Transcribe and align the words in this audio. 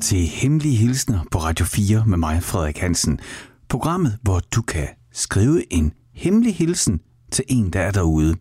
til 0.00 0.26
Hemmelige 0.26 0.76
Hilsner 0.76 1.20
på 1.30 1.38
Radio 1.38 1.64
4 1.66 2.04
med 2.06 2.18
mig, 2.18 2.42
Frederik 2.42 2.78
Hansen. 2.78 3.20
Programmet, 3.68 4.18
hvor 4.22 4.40
du 4.54 4.62
kan 4.62 4.88
skrive 5.12 5.72
en 5.72 5.92
hemmelig 6.14 6.54
hilsen 6.54 7.00
til 7.32 7.44
en, 7.48 7.70
der 7.70 7.80
er 7.80 7.90
derude. 7.90 8.36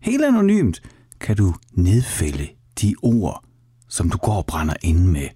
Helt 0.00 0.24
anonymt 0.24 0.82
kan 1.20 1.36
du 1.36 1.54
nedfælde 1.72 2.48
de 2.80 2.94
ord, 3.02 3.44
som 3.88 4.10
du 4.10 4.18
går 4.18 4.32
og 4.32 4.46
brænder 4.46 4.74
inde 4.82 5.06
med. 5.06 5.28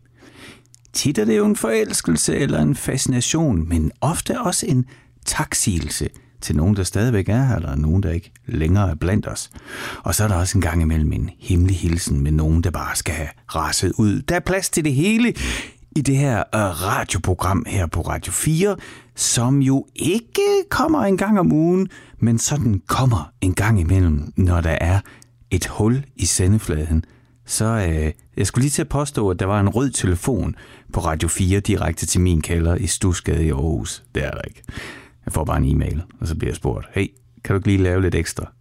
Tit 0.93 1.19
er 1.19 1.25
det 1.25 1.37
jo 1.37 1.47
en 1.47 1.57
forelskelse 1.57 2.37
eller 2.37 2.63
en 2.63 2.77
fascination, 2.77 3.69
men 3.69 3.93
ofte 4.01 4.41
også 4.41 4.67
en 4.67 4.85
taksigelse– 5.25 6.09
til 6.41 6.57
nogen, 6.57 6.77
der 6.77 6.83
stadigvæk 6.83 7.29
er 7.29 7.45
her, 7.45 7.57
eller 7.57 7.75
nogen, 7.75 8.03
der 8.03 8.11
ikke 8.11 8.33
længere 8.47 8.91
er 8.91 8.95
blandt 8.95 9.29
os. 9.29 9.51
Og 10.03 10.15
så 10.15 10.25
er 10.25 10.29
der 10.29 10.35
også 10.35 10.59
en 10.59 10.63
gang 10.63 10.83
imellem 10.83 11.13
en 11.13 11.31
hemmelig 11.39 11.77
hilsen 11.77 12.23
med 12.23 12.33
nogen, 12.33 12.63
der 12.63 12.71
bare 12.71 12.97
skal 12.97 13.15
have 13.15 13.29
raset 13.55 13.93
ud. 13.99 14.23
Der 14.23 14.37
er 14.37 14.41
plads 14.41 14.71
til 14.71 14.85
det 14.85 14.95
hele 14.95 15.35
i 15.97 16.01
det 16.01 16.17
her 16.17 16.39
øh, 16.39 16.61
radioprogram 16.61 17.65
her 17.69 17.87
på 17.87 18.01
Radio 18.01 18.33
4, 18.33 18.77
som 19.15 19.63
jo 19.63 19.87
ikke 19.95 20.65
kommer 20.71 21.01
en 21.03 21.17
gang 21.17 21.41
om 21.41 21.53
ugen, 21.53 21.89
men 22.19 22.39
sådan 22.39 22.83
kommer 22.87 23.33
en 23.41 23.55
gang 23.55 23.81
imellem, 23.81 24.33
når 24.37 24.61
der 24.61 24.79
er 24.81 25.01
et 25.51 25.67
hul 25.67 26.05
i 26.17 26.27
sendefladen. 26.27 27.05
Så 27.47 27.65
øh, 27.65 28.13
jeg 28.37 28.47
skulle 28.47 28.63
lige 28.63 28.71
til 28.71 28.83
at 28.83 28.89
påstå, 28.89 29.31
at 29.31 29.41
der 29.41 29.47
var 29.47 29.61
en 29.61 29.69
rød 29.69 29.91
telefon 29.91 30.55
på 30.93 31.01
Radio 31.01 31.29
4 31.29 31.61
direkte 31.61 32.07
til 32.07 32.21
min 32.21 32.41
kælder 32.41 32.75
i 32.75 32.87
Stusgade 32.87 33.45
i 33.45 33.51
Aarhus. 33.51 34.05
Det 34.15 34.25
er 34.25 34.31
der 34.31 34.43
ikke. 34.43 34.63
Jeg 35.27 35.33
får 35.33 35.45
bare 35.45 35.57
en 35.57 35.65
e-mail, 35.65 36.03
og 36.21 36.27
så 36.27 36.35
bliver 36.35 36.51
jeg 36.51 36.57
spurgt, 36.57 36.87
hey, 36.93 37.07
kan 37.45 37.55
du 37.55 37.59
ikke 37.59 37.69
lige 37.69 37.83
lave 37.83 38.03
lidt 38.03 38.15
ekstra? 38.15 38.53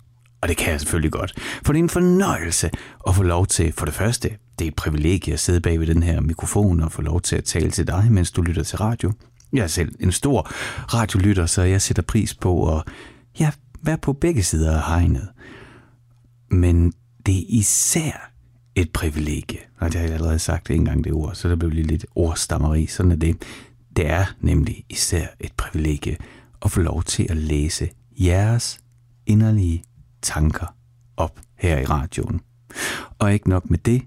Og 0.41 0.49
det 0.49 0.57
kan 0.57 0.71
jeg 0.71 0.79
selvfølgelig 0.79 1.11
godt. 1.11 1.33
For 1.63 1.73
det 1.73 1.79
er 1.79 1.83
en 1.83 1.89
fornøjelse 1.89 2.69
at 3.07 3.15
få 3.15 3.23
lov 3.23 3.47
til, 3.47 3.73
for 3.73 3.85
det 3.85 3.93
første, 3.93 4.29
det 4.59 4.65
er 4.65 4.69
et 4.69 4.75
privilegie 4.75 5.33
at 5.33 5.39
sidde 5.39 5.61
bag 5.61 5.79
ved 5.79 5.87
den 5.87 6.03
her 6.03 6.21
mikrofon 6.21 6.81
og 6.81 6.91
få 6.91 7.01
lov 7.01 7.21
til 7.21 7.35
at 7.35 7.43
tale 7.43 7.71
til 7.71 7.87
dig, 7.87 8.07
mens 8.11 8.31
du 8.31 8.41
lytter 8.41 8.63
til 8.63 8.77
radio. 8.77 9.11
Jeg 9.53 9.63
er 9.63 9.67
selv 9.67 9.95
en 9.99 10.11
stor 10.11 10.51
radiolytter, 10.93 11.45
så 11.45 11.61
jeg 11.61 11.81
sætter 11.81 12.03
pris 12.03 12.33
på 12.33 12.77
at 12.77 12.83
ja, 13.39 13.51
være 13.81 13.97
på 13.97 14.13
begge 14.13 14.43
sider 14.43 14.77
af 14.77 14.87
hegnet. 14.87 15.27
Men 16.51 16.93
det 17.25 17.37
er 17.37 17.45
især 17.47 18.31
et 18.75 18.91
privilegie. 18.91 19.59
Og 19.79 19.91
det 19.91 19.99
har 19.99 20.07
jeg 20.07 20.13
allerede 20.13 20.39
sagt 20.39 20.69
en 20.69 20.85
gang 20.85 21.03
det 21.03 21.13
ord, 21.13 21.35
så 21.35 21.49
der 21.49 21.55
blev 21.55 21.71
lige 21.71 21.87
lidt 21.87 22.05
ordstammeri. 22.15 22.85
Sådan 22.85 23.11
er 23.11 23.15
det. 23.15 23.35
Det 23.95 24.09
er 24.09 24.25
nemlig 24.39 24.83
især 24.89 25.27
et 25.39 25.51
privilegie 25.57 26.17
at 26.65 26.71
få 26.71 26.81
lov 26.81 27.03
til 27.03 27.27
at 27.29 27.37
læse 27.37 27.89
jeres 28.19 28.79
inderlige 29.25 29.83
tanker 30.21 30.75
op 31.17 31.39
her 31.55 31.79
i 31.79 31.85
radioen. 31.85 32.41
Og 33.19 33.33
ikke 33.33 33.49
nok 33.49 33.69
med 33.69 33.77
det, 33.77 34.01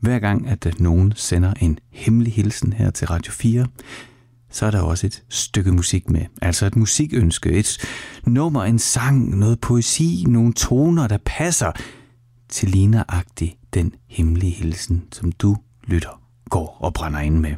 hver 0.00 0.18
gang 0.18 0.48
at 0.48 0.80
nogen 0.80 1.12
sender 1.16 1.54
en 1.60 1.78
hemmelig 1.90 2.32
hilsen 2.32 2.72
her 2.72 2.90
til 2.90 3.08
Radio 3.08 3.32
4, 3.32 3.66
så 4.50 4.66
er 4.66 4.70
der 4.70 4.80
også 4.80 5.06
et 5.06 5.24
stykke 5.28 5.72
musik 5.72 6.10
med. 6.10 6.26
Altså 6.42 6.66
et 6.66 6.76
musikønske, 6.76 7.50
et 7.50 7.78
nummer, 8.26 8.64
en 8.64 8.78
sang, 8.78 9.38
noget 9.38 9.60
poesi, 9.60 10.24
nogle 10.28 10.52
toner, 10.52 11.08
der 11.08 11.18
passer 11.24 11.72
til 12.48 12.68
ligneragtigt 12.68 13.56
den 13.74 13.94
hemmelige 14.06 14.52
hilsen, 14.52 15.04
som 15.12 15.32
du 15.32 15.56
lytter, 15.84 16.22
går 16.50 16.76
og 16.80 16.94
brænder 16.94 17.20
ind 17.20 17.38
med. 17.38 17.54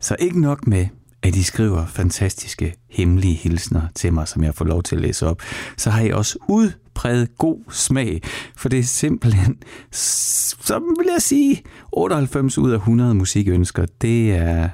Så 0.00 0.16
ikke 0.18 0.40
nok 0.40 0.66
med, 0.66 0.86
at 1.24 1.36
I 1.36 1.42
skriver 1.42 1.86
fantastiske 1.86 2.74
hemmelige 2.90 3.34
hilsner 3.34 3.82
til 3.94 4.12
mig, 4.12 4.28
som 4.28 4.44
jeg 4.44 4.54
får 4.54 4.64
lov 4.64 4.82
til 4.82 4.96
at 4.96 5.02
læse 5.02 5.26
op, 5.26 5.42
så 5.76 5.90
har 5.90 6.02
I 6.02 6.10
også 6.10 6.38
udpræget 6.48 7.38
god 7.38 7.58
smag, 7.70 8.22
for 8.56 8.68
det 8.68 8.78
er 8.78 8.82
simpelthen, 8.82 9.56
så 9.92 10.78
vil 10.98 11.08
jeg 11.12 11.22
sige, 11.22 11.62
98 11.92 12.58
ud 12.58 12.70
af 12.70 12.76
100 12.76 13.14
musikønsker, 13.14 13.86
det 14.00 14.32
er 14.32 14.68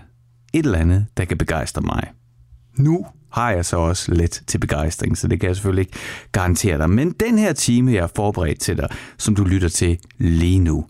et 0.53 0.65
eller 0.65 0.79
andet, 0.79 1.07
der 1.17 1.25
kan 1.25 1.39
begejstre 1.39 1.83
mig. 1.83 2.11
Nu 2.79 3.07
har 3.33 3.51
jeg 3.51 3.65
så 3.65 3.77
også 3.77 4.15
let 4.15 4.43
til 4.47 4.59
begejstring, 4.59 5.19
så 5.19 5.29
det 5.29 5.41
kan 5.41 5.47
jeg 5.49 5.57
selvfølgelig 5.57 5.83
ikke 5.83 5.99
garantere 6.33 6.79
dig. 6.79 6.91
Men 6.91 7.11
den 7.11 7.39
her 7.39 7.53
time, 7.53 7.93
jeg 7.93 8.03
har 8.03 8.13
forberedt 8.17 8.61
til 8.61 8.77
dig, 8.77 8.89
som 9.19 9.35
du 9.35 9.45
lytter 9.45 9.69
til 9.69 9.99
lige 10.19 10.59
nu, 10.59 10.87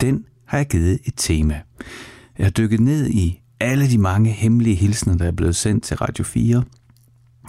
den 0.00 0.24
har 0.46 0.58
jeg 0.58 0.66
givet 0.66 0.98
et 1.04 1.14
tema. 1.16 1.60
Jeg 2.38 2.46
har 2.46 2.50
dykket 2.50 2.80
ned 2.80 3.10
i 3.10 3.41
alle 3.62 3.90
de 3.90 3.98
mange 3.98 4.30
hemmelige 4.30 4.76
hilsner, 4.76 5.16
der 5.16 5.26
er 5.26 5.32
blevet 5.32 5.56
sendt 5.56 5.84
til 5.84 5.96
Radio 5.96 6.24
4. 6.24 6.62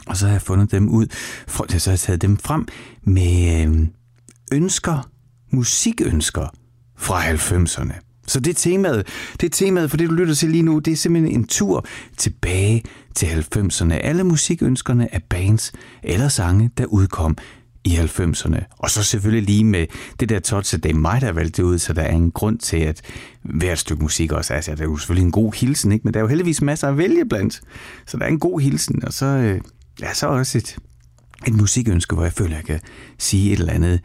Og 0.07 0.18
så 0.18 0.25
har 0.25 0.34
jeg 0.34 0.41
fundet 0.41 0.72
dem 0.72 0.90
ud, 0.90 1.07
for, 1.47 1.66
så 1.78 1.90
har 1.90 1.94
jeg 1.94 2.00
taget 2.00 2.22
dem 2.22 2.38
frem 2.38 2.68
med 3.03 3.62
øhm, 3.62 3.90
ønsker, 4.53 5.09
musikønsker 5.52 6.47
fra 6.97 7.31
90'erne. 7.31 7.94
Så 8.28 8.40
det 8.40 8.52
er 8.52 8.56
temaet, 8.72 9.07
det 9.41 9.46
er 9.46 9.50
temaet 9.50 9.90
for 9.90 9.97
det, 9.97 10.09
du 10.09 10.13
lytter 10.13 10.35
til 10.35 10.50
lige 10.50 10.63
nu, 10.63 10.79
det 10.79 10.91
er 10.91 10.97
simpelthen 10.97 11.35
en 11.35 11.47
tur 11.47 11.85
tilbage 12.18 12.84
til 13.16 13.25
90'erne. 13.25 13.94
Alle 13.94 14.23
musikønskerne 14.23 15.13
af 15.13 15.23
bands 15.29 15.72
eller 16.03 16.28
sange, 16.28 16.72
der 16.78 16.85
udkom 16.85 17.38
i 17.86 17.96
90'erne. 17.96 18.76
Og 18.78 18.90
så 18.90 19.04
selvfølgelig 19.04 19.44
lige 19.44 19.64
med 19.64 19.86
det 20.20 20.30
der 20.30 20.40
touch, 20.40 20.76
at 20.76 20.84
det 20.84 20.92
er 20.92 20.96
mig, 20.96 21.22
der 21.22 21.28
har 21.28 21.34
valgt 21.34 21.58
det 21.58 21.64
ud, 21.64 21.80
så 21.80 21.94
der 21.94 22.02
er 22.02 22.16
en 22.16 22.32
grund 22.32 22.60
til, 22.60 22.78
at 22.78 23.02
hvert 23.42 23.80
stykke 23.80 24.04
musik 24.04 24.32
også 24.32 24.54
er, 24.54 24.56
altså, 24.56 24.72
det 24.72 24.80
er 24.80 24.86
jo 24.86 24.98
selvfølgelig 24.98 25.26
en 25.26 25.32
god 25.32 25.54
hilsen, 25.54 25.92
ikke? 25.92 26.04
men 26.04 26.14
der 26.14 26.20
er 26.20 26.22
jo 26.22 26.28
heldigvis 26.28 26.62
masser 26.62 26.90
at 26.90 26.98
vælge 26.98 27.26
blandt. 27.26 27.62
Så 28.06 28.18
der 28.18 28.24
er 28.24 28.30
en 28.30 28.40
god 28.40 28.62
hilsen, 28.62 29.06
og 29.06 29.14
så, 29.14 29.26
øh, 29.26 29.62
ja, 30.02 30.14
så 30.14 30.28
også 30.28 30.58
et, 30.58 30.78
et 31.48 31.54
musikønske, 31.54 32.16
hvor 32.16 32.24
jeg 32.24 32.34
føler, 32.34 32.58
at 32.58 32.70
jeg 32.70 32.80
kan 32.80 32.90
sige 33.18 33.54
et 33.54 33.60
eller 33.60 33.74
andet, 33.74 34.00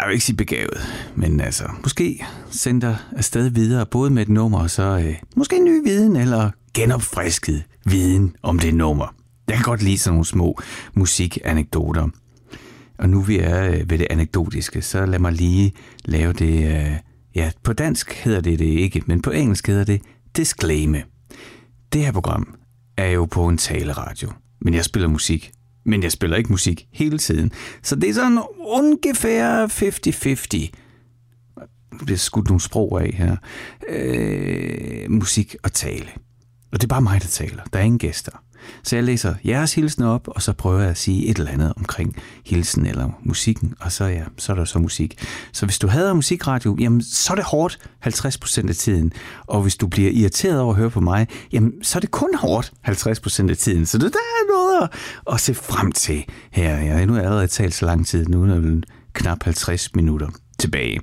jeg 0.00 0.08
vil 0.08 0.12
ikke 0.12 0.24
sige 0.24 0.36
begavet, 0.36 0.78
men 1.16 1.40
altså, 1.40 1.64
måske 1.82 2.24
sende 2.50 2.80
dig 2.80 2.96
afsted 3.16 3.48
videre, 3.48 3.86
både 3.86 4.10
med 4.10 4.22
et 4.22 4.28
nummer, 4.28 4.58
og 4.58 4.70
så 4.70 4.82
øh, 4.82 5.14
måske 5.36 5.56
en 5.56 5.64
ny 5.64 5.82
viden, 5.84 6.16
eller 6.16 6.50
genopfrisket 6.74 7.62
viden 7.84 8.36
om 8.42 8.58
det 8.58 8.74
nummer. 8.74 9.14
Jeg 9.48 9.56
kan 9.56 9.64
godt 9.64 9.82
lide 9.82 9.98
sådan 9.98 10.14
nogle 10.14 10.26
små 10.26 10.60
musikanekdoter. 10.94 12.08
Og 13.02 13.08
nu 13.08 13.20
vi 13.20 13.38
er 13.38 13.68
øh, 13.68 13.90
ved 13.90 13.98
det 13.98 14.06
anekdotiske, 14.10 14.82
så 14.82 15.06
lad 15.06 15.18
mig 15.18 15.32
lige 15.32 15.72
lave 16.04 16.32
det, 16.32 16.76
øh, 16.76 16.96
ja, 17.34 17.50
på 17.62 17.72
dansk 17.72 18.12
hedder 18.12 18.40
det 18.40 18.58
det 18.58 18.64
ikke, 18.64 19.02
men 19.06 19.22
på 19.22 19.30
engelsk 19.30 19.66
hedder 19.66 19.84
det 19.84 20.02
disclaimer. 20.36 21.00
Det 21.92 22.04
her 22.04 22.12
program 22.12 22.54
er 22.96 23.06
jo 23.06 23.24
på 23.24 23.48
en 23.48 23.58
taleradio, 23.58 24.32
men 24.60 24.74
jeg 24.74 24.84
spiller 24.84 25.08
musik. 25.08 25.52
Men 25.84 26.02
jeg 26.02 26.12
spiller 26.12 26.36
ikke 26.36 26.50
musik 26.50 26.86
hele 26.92 27.18
tiden. 27.18 27.52
Så 27.82 27.96
det 27.96 28.10
er 28.10 28.14
sådan 28.14 28.38
ungefær 28.58 29.66
50-50. 29.66 30.70
Det 32.00 32.10
er 32.10 32.16
skudt 32.16 32.46
nogle 32.46 32.60
sprog 32.60 33.02
af 33.02 33.12
her. 33.12 33.36
Øh, 33.88 35.10
musik 35.10 35.56
og 35.62 35.72
tale. 35.72 36.08
Og 36.72 36.80
det 36.80 36.82
er 36.82 36.88
bare 36.88 37.02
mig, 37.02 37.22
der 37.22 37.28
taler. 37.28 37.62
Der 37.72 37.78
er 37.78 37.82
ingen 37.82 37.98
gæster. 37.98 38.32
Så 38.82 38.96
jeg 38.96 39.04
læser 39.04 39.34
jeres 39.44 39.74
hilsen 39.74 40.02
op, 40.02 40.28
og 40.28 40.42
så 40.42 40.52
prøver 40.52 40.80
jeg 40.80 40.90
at 40.90 40.98
sige 40.98 41.26
et 41.26 41.38
eller 41.38 41.50
andet 41.50 41.72
omkring 41.76 42.16
hilsen 42.46 42.86
eller 42.86 43.10
musikken, 43.22 43.74
og 43.80 43.92
så, 43.92 44.04
ja, 44.04 44.22
så 44.38 44.52
er 44.52 44.56
der 44.56 44.64
så 44.64 44.78
musik. 44.78 45.24
Så 45.52 45.66
hvis 45.66 45.78
du 45.78 45.86
hader 45.86 46.14
musikradio, 46.14 46.76
jamen, 46.80 47.02
så 47.02 47.32
er 47.32 47.34
det 47.34 47.44
hårdt 47.44 47.78
50% 48.06 48.68
af 48.68 48.74
tiden. 48.74 49.12
Og 49.46 49.62
hvis 49.62 49.76
du 49.76 49.86
bliver 49.86 50.10
irriteret 50.10 50.60
over 50.60 50.72
at 50.72 50.78
høre 50.78 50.90
på 50.90 51.00
mig, 51.00 51.26
jamen, 51.52 51.72
så 51.82 51.98
er 51.98 52.00
det 52.00 52.10
kun 52.10 52.34
hårdt 52.34 52.72
50% 52.88 53.50
af 53.50 53.56
tiden. 53.56 53.86
Så 53.86 53.98
det 53.98 54.12
der 54.12 54.18
er 54.18 54.52
noget 54.52 54.82
at, 54.82 55.34
at 55.34 55.40
se 55.40 55.54
frem 55.54 55.92
til 55.92 56.24
her. 56.50 56.76
Ja, 56.76 57.04
nu 57.04 57.12
har 57.12 57.20
jeg 57.20 57.26
allerede 57.26 57.48
talt 57.48 57.74
så 57.74 57.86
lang 57.86 58.06
tid, 58.06 58.26
nu 58.26 58.42
er 58.42 58.46
der 58.46 58.80
knap 59.12 59.42
50 59.42 59.94
minutter 59.94 60.28
tilbage. 60.58 61.00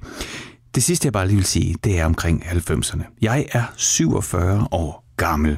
Det 0.75 0.83
sidste, 0.83 1.05
jeg 1.05 1.13
bare 1.13 1.27
lige 1.27 1.35
vil 1.35 1.45
sige, 1.45 1.75
det 1.83 1.99
er 1.99 2.05
omkring 2.05 2.43
90'erne. 2.43 3.03
Jeg 3.21 3.45
er 3.51 3.63
47 3.75 4.67
år 4.71 5.08
gammel. 5.19 5.57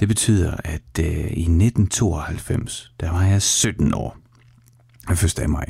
Det 0.00 0.08
betyder, 0.08 0.56
at 0.64 0.98
øh, 1.00 1.06
i 1.06 1.42
1992, 1.42 2.92
der 3.00 3.10
var 3.10 3.22
jeg 3.22 3.42
17 3.42 3.94
år. 3.94 4.16
Den 5.08 5.44
1. 5.44 5.50
maj. 5.50 5.66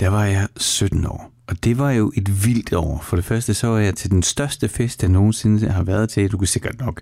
Der 0.00 0.08
var 0.08 0.24
jeg 0.24 0.48
17 0.56 1.06
år. 1.06 1.30
Og 1.46 1.64
det 1.64 1.78
var 1.78 1.90
jo 1.90 2.12
et 2.16 2.46
vildt 2.46 2.72
år. 2.72 3.00
For 3.02 3.16
det 3.16 3.24
første 3.24 3.54
så 3.54 3.66
var 3.66 3.78
jeg 3.78 3.94
til 3.94 4.10
den 4.10 4.22
største 4.22 4.68
fest, 4.68 5.02
jeg 5.02 5.10
nogensinde 5.10 5.70
har 5.70 5.82
været 5.82 6.10
til. 6.10 6.32
Du 6.32 6.38
kan 6.38 6.46
sikkert 6.46 6.78
nok, 6.78 7.00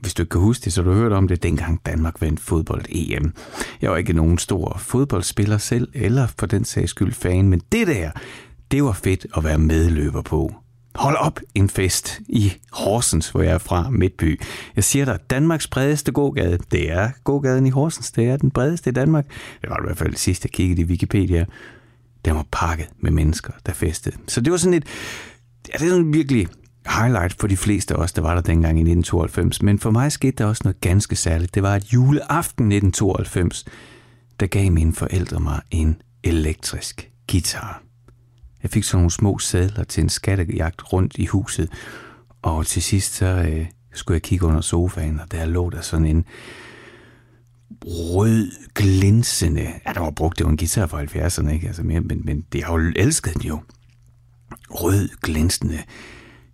hvis 0.00 0.14
du 0.14 0.22
ikke 0.22 0.30
kan 0.30 0.40
huske 0.40 0.64
det, 0.64 0.72
så 0.72 0.82
du 0.82 0.92
hørt 0.92 1.12
om 1.12 1.28
det, 1.28 1.42
dengang 1.42 1.80
Danmark 1.86 2.20
vandt 2.20 2.40
fodbold-EM. 2.40 3.34
Jeg 3.82 3.90
var 3.90 3.96
ikke 3.96 4.12
nogen 4.12 4.38
stor 4.38 4.76
fodboldspiller 4.78 5.58
selv, 5.58 5.88
eller 5.94 6.26
for 6.38 6.46
den 6.46 6.64
sags 6.64 6.90
skyld 6.90 7.12
fan, 7.12 7.48
men 7.48 7.62
det 7.72 7.86
der, 7.86 8.10
det 8.70 8.84
var 8.84 8.92
fedt 8.92 9.26
at 9.36 9.44
være 9.44 9.58
medløber 9.58 10.22
på. 10.22 10.54
Hold 10.94 11.16
op 11.16 11.40
en 11.54 11.68
fest 11.68 12.20
i 12.28 12.52
Horsens, 12.72 13.30
hvor 13.30 13.42
jeg 13.42 13.52
er 13.52 13.58
fra 13.58 13.90
Midtby. 13.90 14.40
Jeg 14.76 14.84
siger 14.84 15.04
dig, 15.04 15.18
Danmarks 15.30 15.68
bredeste 15.68 16.12
gågade, 16.12 16.58
det 16.70 16.90
er 16.90 17.10
gågaden 17.24 17.66
i 17.66 17.70
Horsens. 17.70 18.10
Det 18.10 18.24
er 18.24 18.36
den 18.36 18.50
bredeste 18.50 18.90
i 18.90 18.92
Danmark. 18.92 19.26
Det 19.60 19.70
var 19.70 19.76
i 19.76 19.84
hvert 19.84 19.98
fald 19.98 20.14
sidst, 20.14 20.44
jeg 20.44 20.50
kiggede 20.50 20.82
i 20.82 20.84
Wikipedia. 20.84 21.44
Den 22.24 22.34
var 22.34 22.46
pakket 22.52 22.88
med 23.00 23.10
mennesker, 23.10 23.52
der 23.66 23.72
festede. 23.72 24.16
Så 24.28 24.40
det 24.40 24.50
var 24.50 24.56
sådan 24.56 24.74
et, 24.74 24.84
ja, 25.68 25.78
det 25.78 25.86
er 25.86 25.90
sådan 25.90 26.14
virkelig 26.14 26.48
highlight 26.86 27.36
for 27.40 27.46
de 27.46 27.56
fleste 27.56 27.94
af 27.94 27.98
os, 27.98 28.12
der 28.12 28.22
var 28.22 28.34
der 28.34 28.42
dengang 28.42 28.78
i 28.78 28.82
1992. 28.82 29.62
Men 29.62 29.78
for 29.78 29.90
mig 29.90 30.12
skete 30.12 30.36
der 30.38 30.44
også 30.44 30.60
noget 30.64 30.80
ganske 30.80 31.16
særligt. 31.16 31.54
Det 31.54 31.62
var 31.62 31.74
at 31.74 31.84
juleaften 31.84 32.72
1992, 32.72 33.64
der 34.40 34.46
gav 34.46 34.72
mine 34.72 34.92
forældre 34.92 35.40
mig 35.40 35.60
en 35.70 36.02
elektrisk 36.24 37.10
guitar. 37.30 37.82
Jeg 38.62 38.70
fik 38.70 38.84
sådan 38.84 38.98
nogle 38.98 39.10
små 39.10 39.38
sædler 39.38 39.84
til 39.84 40.02
en 40.02 40.08
skattejagt 40.08 40.92
rundt 40.92 41.16
i 41.16 41.26
huset, 41.26 41.68
Og 42.42 42.66
til 42.66 42.82
sidst 42.82 43.14
så 43.14 43.26
øh, 43.26 43.66
skulle 43.92 44.16
jeg 44.16 44.22
kigge 44.22 44.46
under 44.46 44.60
sofaen, 44.60 45.20
og 45.20 45.32
der 45.32 45.44
lå 45.44 45.70
der 45.70 45.80
sådan 45.80 46.06
en 46.06 46.24
rød, 47.84 48.50
glinsende... 48.74 49.66
Ja, 49.86 49.92
der 49.92 50.00
var 50.00 50.10
brugt, 50.10 50.38
det 50.38 50.44
var 50.44 50.50
en 50.50 50.56
guitar 50.56 50.86
fra 50.86 51.02
70'erne, 51.02 51.50
ikke? 51.50 51.66
Altså 51.66 51.82
mere, 51.82 52.00
men, 52.00 52.22
men 52.24 52.44
det 52.52 52.64
har 52.64 52.78
jo 52.78 52.92
elsket 52.96 53.34
den 53.34 53.42
jo. 53.42 53.60
Rød, 54.70 55.08
glinsende 55.22 55.78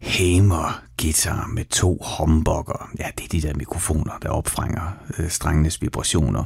Hamer 0.03 0.83
guitar 1.03 1.47
med 1.47 1.65
to 1.65 2.05
humbucker. 2.19 2.91
Ja, 2.99 3.07
det 3.19 3.25
er 3.25 3.29
de 3.29 3.49
der 3.49 3.55
mikrofoner, 3.55 4.19
der 4.23 4.29
opfrænger 4.29 4.97
øh, 5.19 5.29
strengenes 5.29 5.83
vibrationer. 5.83 6.45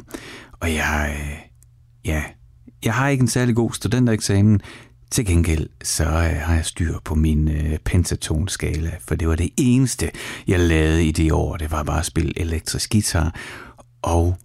Og 0.61 0.75
jeg, 0.75 1.17
øh, 1.21 1.39
ja, 2.05 2.23
jeg 2.85 2.95
har 2.95 3.09
ikke 3.09 3.23
en 3.23 3.29
særlig 3.29 3.57
god 3.57 3.73
studentereksamen. 3.73 4.61
Til 5.13 5.27
gengæld 5.27 5.69
så 5.85 6.05
øh, 6.05 6.37
har 6.37 6.55
jeg 6.55 6.65
styr 6.65 6.99
på 7.05 7.15
min 7.15 7.49
øh, 7.49 7.79
pentatonskala, 7.79 8.93
for 9.01 9.15
det 9.15 9.29
var 9.29 9.37
det 9.37 9.51
eneste, 9.57 10.11
jeg 10.47 10.61
lavede 10.61 11.07
i 11.07 11.13
det 11.13 11.33
år. 11.33 11.57
Det 11.57 11.71
var 11.71 11.83
bare 11.83 11.99
at 11.99 12.07
spille 12.07 12.41
elektrisk 12.41 12.91
guitar 12.91 13.35
og 14.03 14.37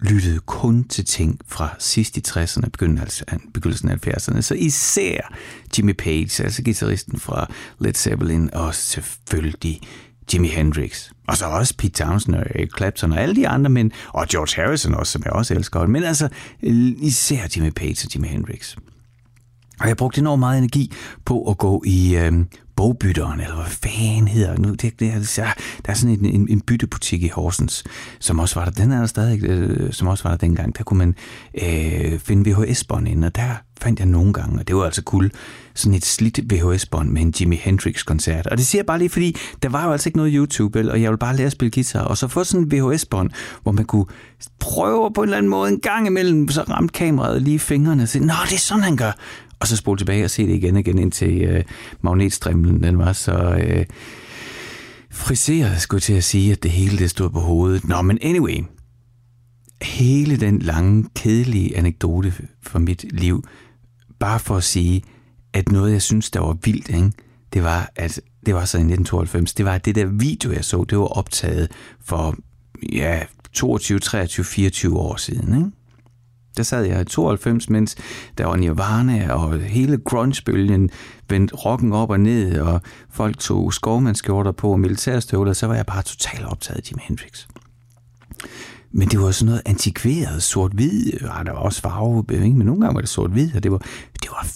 lyttede 0.00 0.40
kun 0.40 0.84
til 0.84 1.04
ting 1.04 1.40
fra 1.48 1.68
sidst 1.78 2.16
i 2.16 2.22
60'erne, 2.28 2.68
begyndelsen 3.52 3.90
af 3.90 4.06
70'erne. 4.06 4.40
Så 4.40 4.54
især 4.54 5.34
Jimmy 5.78 5.92
Page, 5.92 6.44
altså 6.44 6.62
guitaristen 6.64 7.20
fra 7.20 7.52
Led 7.78 7.94
Zeppelin, 7.94 8.54
og 8.54 8.74
selvfølgelig 8.74 9.80
Jimi 10.34 10.48
Hendrix. 10.48 11.10
Og 11.28 11.36
så 11.36 11.46
også 11.46 11.74
Pete 11.78 12.04
Townsend 12.04 12.34
og 12.34 12.46
Eric 12.54 12.70
Clapton 12.76 13.12
og 13.12 13.20
alle 13.20 13.36
de 13.36 13.48
andre, 13.48 13.70
mænd, 13.70 13.90
og 14.08 14.26
George 14.28 14.62
Harrison 14.62 14.94
også, 14.94 15.12
som 15.12 15.22
jeg 15.24 15.32
også 15.32 15.54
elsker. 15.54 15.86
Men 15.86 16.04
altså 16.04 16.28
især 17.02 17.40
Jimmy 17.56 17.70
Page 17.70 18.06
og 18.06 18.14
Jimi 18.14 18.28
Hendrix. 18.28 18.76
Og 19.80 19.88
jeg 19.88 19.96
brugte 19.96 20.20
enormt 20.20 20.40
meget 20.40 20.58
energi 20.58 20.92
på 21.24 21.50
at 21.50 21.58
gå 21.58 21.82
i 21.86 22.16
øh, 22.16 22.32
bogbytteren, 22.76 23.40
eller 23.40 23.54
hvad 23.54 23.64
fanden 23.66 24.28
hedder 24.28 24.58
nu. 24.58 24.70
Det, 24.70 24.82
det, 24.82 25.00
det, 25.00 25.12
altså, 25.12 25.42
der 25.86 25.92
er 25.92 25.94
sådan 25.94 26.18
en, 26.18 26.24
en, 26.24 26.48
en 26.50 26.60
byttebutik 26.60 27.22
i 27.22 27.28
Horsens, 27.28 27.84
som 28.18 28.38
også 28.38 28.60
var 28.60 28.64
der, 28.64 28.72
den 28.72 28.92
er 28.92 28.98
der 28.98 29.06
stadig, 29.06 29.44
øh, 29.44 29.92
som 29.92 30.08
også 30.08 30.24
var 30.24 30.30
der 30.30 30.36
dengang. 30.36 30.78
Der 30.78 30.84
kunne 30.84 30.98
man 30.98 31.14
øh, 31.62 32.18
finde 32.18 32.50
VHS-bånd 32.50 33.08
ind, 33.08 33.24
og 33.24 33.36
der 33.36 33.50
fandt 33.80 33.98
jeg 33.98 34.08
nogle 34.08 34.32
gange, 34.32 34.58
og 34.58 34.68
det 34.68 34.76
var 34.76 34.84
altså 34.84 35.02
cool, 35.02 35.30
sådan 35.74 35.94
et 35.94 36.04
slidt 36.04 36.52
VHS-bånd 36.52 37.10
med 37.10 37.22
en 37.22 37.34
Jimi 37.40 37.56
Hendrix-koncert. 37.56 38.46
Og 38.46 38.58
det 38.58 38.66
siger 38.66 38.80
jeg 38.80 38.86
bare 38.86 38.98
lige, 38.98 39.10
fordi 39.10 39.36
der 39.62 39.68
var 39.68 39.86
jo 39.86 39.92
altså 39.92 40.08
ikke 40.08 40.16
noget 40.16 40.32
YouTube, 40.34 40.90
og 40.90 41.02
jeg 41.02 41.10
ville 41.10 41.18
bare 41.18 41.36
lære 41.36 41.46
at 41.46 41.52
spille 41.52 41.70
guitar, 41.70 42.00
og 42.00 42.16
så 42.16 42.28
få 42.28 42.44
sådan 42.44 42.66
en 42.66 42.72
VHS-bånd, 42.72 43.30
hvor 43.62 43.72
man 43.72 43.84
kunne 43.84 44.06
prøve 44.58 45.12
på 45.14 45.22
en 45.22 45.28
eller 45.28 45.38
anden 45.38 45.50
måde 45.50 45.72
en 45.72 45.80
gang 45.80 46.06
imellem, 46.06 46.48
så 46.48 46.62
ramte 46.62 46.92
kameraet 46.92 47.42
lige 47.42 47.58
fingrene 47.58 48.02
og 48.02 48.08
sige, 48.08 48.26
nå, 48.26 48.34
det 48.44 48.54
er 48.54 48.58
sådan, 48.58 48.82
han 48.82 48.96
gør 48.96 49.12
og 49.64 49.68
så 49.68 49.76
spole 49.76 49.98
tilbage 49.98 50.24
og 50.24 50.30
se 50.30 50.46
det 50.46 50.54
igen 50.54 50.74
og 50.74 50.80
igen, 50.80 50.98
indtil 50.98 51.42
øh, 51.42 51.64
magnetstrimlen 52.00 52.82
den 52.82 52.98
var 52.98 53.12
så 53.12 53.60
øh, 53.66 53.86
friseret, 55.10 55.80
skulle 55.80 55.98
jeg 55.98 56.02
til 56.02 56.12
at 56.12 56.24
sige, 56.24 56.52
at 56.52 56.62
det 56.62 56.70
hele 56.70 56.98
det 56.98 57.10
stod 57.10 57.30
på 57.30 57.40
hovedet. 57.40 57.88
Nå, 57.88 58.02
men 58.02 58.18
anyway, 58.22 58.64
hele 59.82 60.36
den 60.36 60.58
lange, 60.58 61.08
kedelige 61.16 61.76
anekdote 61.76 62.32
fra 62.62 62.78
mit 62.78 63.04
liv, 63.12 63.44
bare 64.18 64.40
for 64.40 64.56
at 64.56 64.64
sige, 64.64 65.02
at 65.52 65.72
noget, 65.72 65.92
jeg 65.92 66.02
synes, 66.02 66.30
der 66.30 66.40
var 66.40 66.56
vildt, 66.64 66.88
ikke? 66.88 67.10
det 67.52 67.62
var, 67.62 67.92
at 67.96 68.20
det 68.46 68.54
var 68.54 68.64
så 68.64 68.76
i 68.76 68.80
1992, 68.80 69.54
det 69.54 69.64
var, 69.64 69.74
at 69.74 69.84
det 69.84 69.94
der 69.94 70.06
video, 70.06 70.52
jeg 70.52 70.64
så, 70.64 70.84
det 70.84 70.98
var 70.98 71.18
optaget 71.18 71.70
for, 72.04 72.36
ja, 72.92 73.22
22, 73.52 73.98
23, 73.98 74.44
24 74.44 74.98
år 74.98 75.16
siden, 75.16 75.56
ikke? 75.56 75.70
Der 76.56 76.62
sad 76.62 76.84
jeg 76.84 77.00
i 77.00 77.04
92, 77.04 77.70
mens 77.70 77.96
der 78.38 78.46
var 78.46 78.56
Nirvana 78.56 79.32
og 79.32 79.60
hele 79.60 79.98
grungebølgen 79.98 80.90
vendte 81.28 81.54
rocken 81.54 81.92
op 81.92 82.10
og 82.10 82.20
ned, 82.20 82.60
og 82.60 82.80
folk 83.10 83.38
tog 83.38 83.74
skovmandskjorter 83.74 84.52
på 84.52 84.72
og 84.72 84.80
militærstøvler, 84.80 85.52
så 85.52 85.66
var 85.66 85.74
jeg 85.74 85.86
bare 85.86 86.02
totalt 86.02 86.44
optaget 86.44 86.78
af 86.78 86.90
Jimi 86.90 87.02
Hendrix. 87.02 87.46
Men 88.96 89.08
det 89.08 89.20
var 89.20 89.30
sådan 89.30 89.46
noget 89.46 89.62
antikveret, 89.66 90.42
sort-hvid, 90.42 91.22
og 91.22 91.46
der 91.46 91.52
var 91.52 91.60
også 91.60 91.80
farve, 91.80 92.24
ikke? 92.30 92.56
men 92.56 92.66
nogle 92.66 92.80
gange 92.80 92.94
var 92.94 93.00
det 93.00 93.10
sort-hvid, 93.10 93.56
og 93.56 93.62
det 93.62 93.72
var, 93.72 93.78
det 94.22 94.30
var 94.30 94.46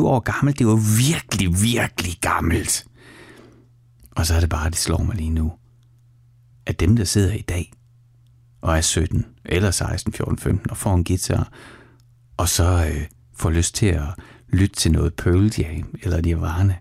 år 0.00 0.20
gammelt. 0.20 0.58
Det 0.58 0.66
var 0.66 0.80
virkelig, 0.98 1.62
virkelig 1.62 2.14
gammelt. 2.20 2.86
Og 4.16 4.26
så 4.26 4.34
er 4.34 4.40
det 4.40 4.48
bare, 4.48 4.70
det 4.70 4.78
slår 4.78 5.02
mig 5.02 5.16
lige 5.16 5.30
nu, 5.30 5.52
at 6.66 6.80
dem, 6.80 6.96
der 6.96 7.04
sidder 7.04 7.32
i 7.32 7.44
dag, 7.48 7.72
og 8.62 8.76
er 8.76 8.80
17 8.80 9.26
eller 9.44 9.70
16, 9.70 10.12
14, 10.12 10.38
15 10.38 10.70
og 10.70 10.76
får 10.76 10.94
en 10.94 11.04
guitar, 11.04 11.48
og 12.36 12.48
så 12.48 12.90
øh, 12.94 13.06
får 13.36 13.50
lyst 13.50 13.74
til 13.74 13.86
at 13.86 14.08
lytte 14.48 14.76
til 14.76 14.92
noget 14.92 15.14
Pearl 15.14 15.52
Jam 15.58 15.94
eller 16.02 16.20
Nirvana, 16.20 16.76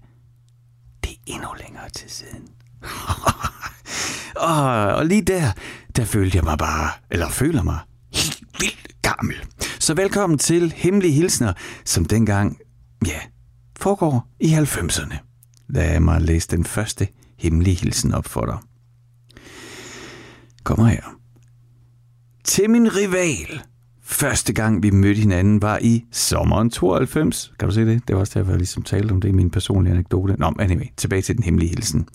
det 1.03 1.11
er 1.11 1.15
endnu 1.25 1.49
længere 1.63 1.89
til 1.89 2.09
siden. 2.11 2.49
og, 4.49 4.95
og 4.95 5.05
lige 5.05 5.21
der, 5.21 5.51
der 5.95 6.05
følte 6.05 6.37
jeg 6.37 6.43
mig 6.43 6.57
bare, 6.57 6.91
eller 7.11 7.29
føler 7.29 7.63
mig 7.63 7.79
helt 8.13 8.43
vildt 8.59 9.01
gammel. 9.01 9.35
Så 9.79 9.93
velkommen 9.93 10.39
til 10.39 10.73
Hemmelige 10.75 11.13
Hilsner, 11.13 11.53
som 11.85 12.05
dengang, 12.05 12.57
ja, 13.07 13.19
foregår 13.77 14.27
i 14.39 14.53
90'erne. 14.53 15.15
Lad 15.69 15.99
mig 15.99 16.21
læse 16.21 16.47
den 16.47 16.65
første 16.65 17.07
hemmelige 17.37 17.75
hilsen 17.75 18.13
op 18.13 18.25
for 18.25 18.45
dig. 18.45 18.57
Kommer 20.63 20.87
her. 20.87 21.22
Til 22.43 22.69
min 22.69 22.95
rival. 22.95 23.61
Første 24.05 24.53
gang 24.53 24.83
vi 24.83 24.89
mødte 24.89 25.21
hinanden 25.21 25.61
var 25.61 25.79
i 25.81 26.03
sommeren 26.11 26.69
92. 26.69 27.53
Kan 27.59 27.67
du 27.67 27.73
se 27.73 27.85
det? 27.85 28.07
Det 28.07 28.15
var 28.15 28.19
også 28.19 28.39
derfor, 28.39 28.51
jeg 28.51 28.57
ligesom 28.57 28.83
talte 28.83 29.11
om 29.11 29.21
det 29.21 29.29
i 29.29 29.31
min 29.31 29.49
personlige 29.49 29.93
anekdote. 29.93 30.35
Nå, 30.39 30.53
anyway, 30.59 30.85
tilbage 30.97 31.21
til 31.21 31.35
den 31.35 31.43
hemmelige 31.43 31.69
hilsen. 31.69 32.07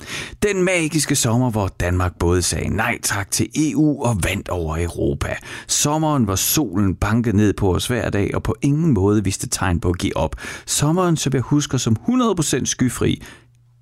Den 0.42 0.62
magiske 0.62 1.16
sommer, 1.16 1.50
hvor 1.50 1.68
Danmark 1.80 2.18
både 2.18 2.42
sagde 2.42 2.76
nej 2.76 2.98
tak 3.02 3.30
til 3.30 3.48
EU 3.56 4.02
og 4.02 4.16
vandt 4.24 4.48
over 4.48 4.78
Europa. 4.78 5.34
Sommeren, 5.66 6.24
hvor 6.24 6.34
solen 6.34 6.94
bankede 6.94 7.36
ned 7.36 7.52
på 7.52 7.74
os 7.74 7.86
hver 7.86 8.10
dag 8.10 8.34
og 8.34 8.42
på 8.42 8.54
ingen 8.62 8.94
måde 8.94 9.24
viste 9.24 9.48
tegn 9.48 9.80
på 9.80 9.88
at 9.88 9.98
give 9.98 10.16
op. 10.16 10.36
Sommeren, 10.66 11.16
som 11.16 11.32
jeg 11.32 11.42
husker 11.42 11.78
som 11.78 11.96
100% 12.08 12.64
skyfri. 12.64 13.22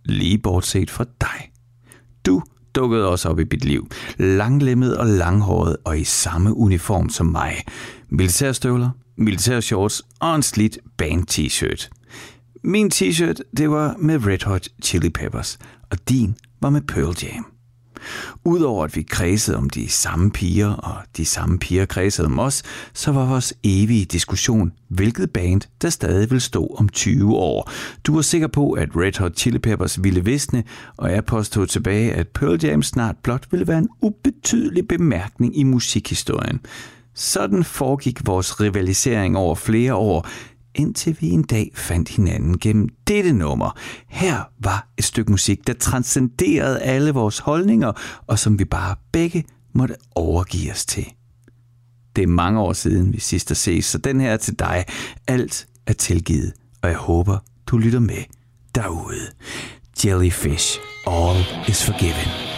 Lige 0.04 0.38
bortset 0.38 0.90
fra 0.90 1.04
dig. 1.20 1.50
Du 2.26 2.42
dukkede 2.76 3.08
også 3.08 3.28
op 3.28 3.38
i 3.38 3.44
mit 3.50 3.64
liv. 3.64 3.88
Langlemmet 4.19 4.96
og 4.96 5.06
langhåret 5.06 5.76
og 5.84 5.99
i 5.99 6.05
samme 6.05 6.56
uniform 6.56 7.08
som 7.08 7.26
mig. 7.26 7.64
Militærstøvler, 8.08 8.90
militærshorts 9.19 10.02
og 10.21 10.35
en 10.35 10.42
slidt 10.42 10.78
band 10.97 11.30
t-shirt. 11.30 11.90
Min 12.64 12.90
t-shirt, 12.95 13.38
det 13.56 13.71
var 13.71 13.95
med 13.99 14.26
Red 14.26 14.45
Hot 14.45 14.68
Chili 14.83 15.11
Peppers, 15.11 15.59
og 15.90 16.09
din 16.09 16.35
var 16.62 16.71
med 16.71 16.80
Pearl 16.80 17.14
Jam. 17.23 17.55
Udover 18.44 18.84
at 18.84 18.96
vi 18.96 19.02
kredsede 19.02 19.56
om 19.56 19.70
de 19.70 19.88
samme 19.88 20.30
piger, 20.30 20.68
og 20.68 20.96
de 21.16 21.25
samme 21.25 21.58
piger 21.58 21.84
kredsede 21.84 22.26
om 22.26 22.38
os, 22.38 22.62
så 22.94 23.12
var 23.12 23.26
vores 23.26 23.54
evige 23.64 24.04
diskussion, 24.04 24.72
hvilket 24.88 25.30
band, 25.30 25.60
der 25.82 25.90
stadig 25.90 26.30
vil 26.30 26.40
stå 26.40 26.66
om 26.78 26.88
20 26.88 27.34
år. 27.34 27.70
Du 28.06 28.14
var 28.14 28.22
sikker 28.22 28.48
på, 28.48 28.72
at 28.72 28.88
Red 28.96 29.18
Hot 29.18 29.36
Chili 29.36 29.58
Peppers 29.58 30.02
ville 30.02 30.25
visne, 30.25 30.64
og 30.96 31.12
jeg 31.12 31.25
påstod 31.25 31.66
tilbage, 31.66 32.12
at 32.12 32.28
Pearl 32.28 32.64
Jam 32.64 32.82
snart 32.82 33.16
blot 33.22 33.46
ville 33.50 33.66
være 33.66 33.78
en 33.78 33.88
ubetydelig 34.02 34.88
bemærkning 34.88 35.58
i 35.58 35.62
musikhistorien. 35.62 36.60
Sådan 37.14 37.64
foregik 37.64 38.26
vores 38.26 38.60
rivalisering 38.60 39.36
over 39.36 39.54
flere 39.54 39.94
år, 39.94 40.28
indtil 40.76 41.16
vi 41.21 41.30
en 41.30 41.42
dag 41.42 41.71
fandt 41.75 42.09
hinanden 42.09 42.59
gennem 42.59 42.88
dette 43.06 43.33
nummer. 43.33 43.78
Her 44.09 44.42
var 44.59 44.88
et 44.99 45.04
stykke 45.04 45.30
musik, 45.30 45.66
der 45.66 45.73
transcenderede 45.73 46.80
alle 46.80 47.11
vores 47.11 47.38
holdninger, 47.38 47.92
og 48.26 48.38
som 48.38 48.59
vi 48.59 48.64
bare 48.64 48.97
begge 49.12 49.45
måtte 49.73 49.95
overgive 50.14 50.73
os 50.73 50.87
til. 50.87 51.06
Det 52.16 52.23
er 52.23 52.26
mange 52.26 52.61
år 52.61 52.73
siden, 52.73 53.12
vi 53.12 53.21
sidst 53.21 53.49
har 53.49 53.54
ses, 53.54 53.85
så 53.85 53.99
den 53.99 54.21
her 54.21 54.30
er 54.30 54.37
til 54.37 54.59
dig. 54.59 54.85
Alt 55.28 55.66
er 55.87 55.92
tilgivet, 55.92 56.52
og 56.83 56.88
jeg 56.88 56.99
håber, 56.99 57.38
du 57.66 57.78
lytter 57.78 58.00
med 58.00 58.25
derude. 58.75 59.26
Jellyfish, 60.04 60.78
all 61.06 61.45
is 61.68 61.85
forgiven. 61.85 62.55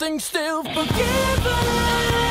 Everything's 0.00 0.24
still 0.24 0.62
forgiven. 0.62 2.27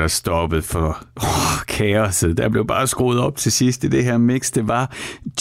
Der 0.00 0.08
stoppet 0.08 0.64
for 0.64 1.06
oh, 1.16 1.64
kaoset. 1.68 2.36
Der 2.36 2.48
blev 2.48 2.66
bare 2.66 2.86
skruet 2.86 3.20
op 3.20 3.36
til 3.36 3.52
sidst 3.52 3.84
i 3.84 3.88
det 3.88 4.04
her 4.04 4.18
mix. 4.18 4.52
Det 4.52 4.68
var 4.68 4.94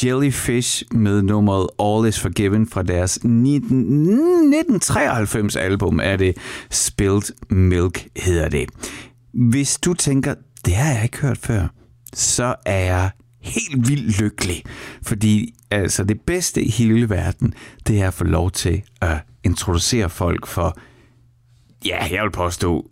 Jellyfish 0.04 0.84
med 0.92 1.22
nummeret 1.22 1.68
All 1.80 2.08
Is 2.08 2.20
Forgiven 2.20 2.68
fra 2.68 2.84
deres 2.84 3.16
1993 3.16 5.56
album 5.56 6.00
er 6.04 6.16
det 6.16 6.38
Spilled 6.70 7.34
Milk 7.50 8.08
hedder 8.16 8.50
det. 8.50 8.70
Hvis 9.34 9.78
du 9.78 9.94
tænker, 9.94 10.36
det 10.66 10.76
har 10.76 10.94
jeg 10.94 11.04
ikke 11.04 11.18
hørt 11.18 11.38
før, 11.38 11.68
så 12.14 12.56
er 12.66 12.80
jeg 12.80 13.10
helt 13.42 13.90
vildt 13.90 14.22
lykkelig. 14.22 14.64
Fordi 15.02 15.54
altså 15.72 16.04
det 16.04 16.22
bedste 16.22 16.62
i 16.62 16.70
hele 16.70 17.10
verden, 17.10 17.54
det 17.88 18.02
er 18.02 18.08
at 18.08 18.14
få 18.14 18.24
lov 18.24 18.52
til 18.52 18.84
at 19.02 19.18
introducere 19.44 20.10
folk 20.10 20.48
for 20.48 20.78
ja, 21.86 22.06
jeg 22.12 22.24
vil 22.24 22.32
påstå, 22.32 22.90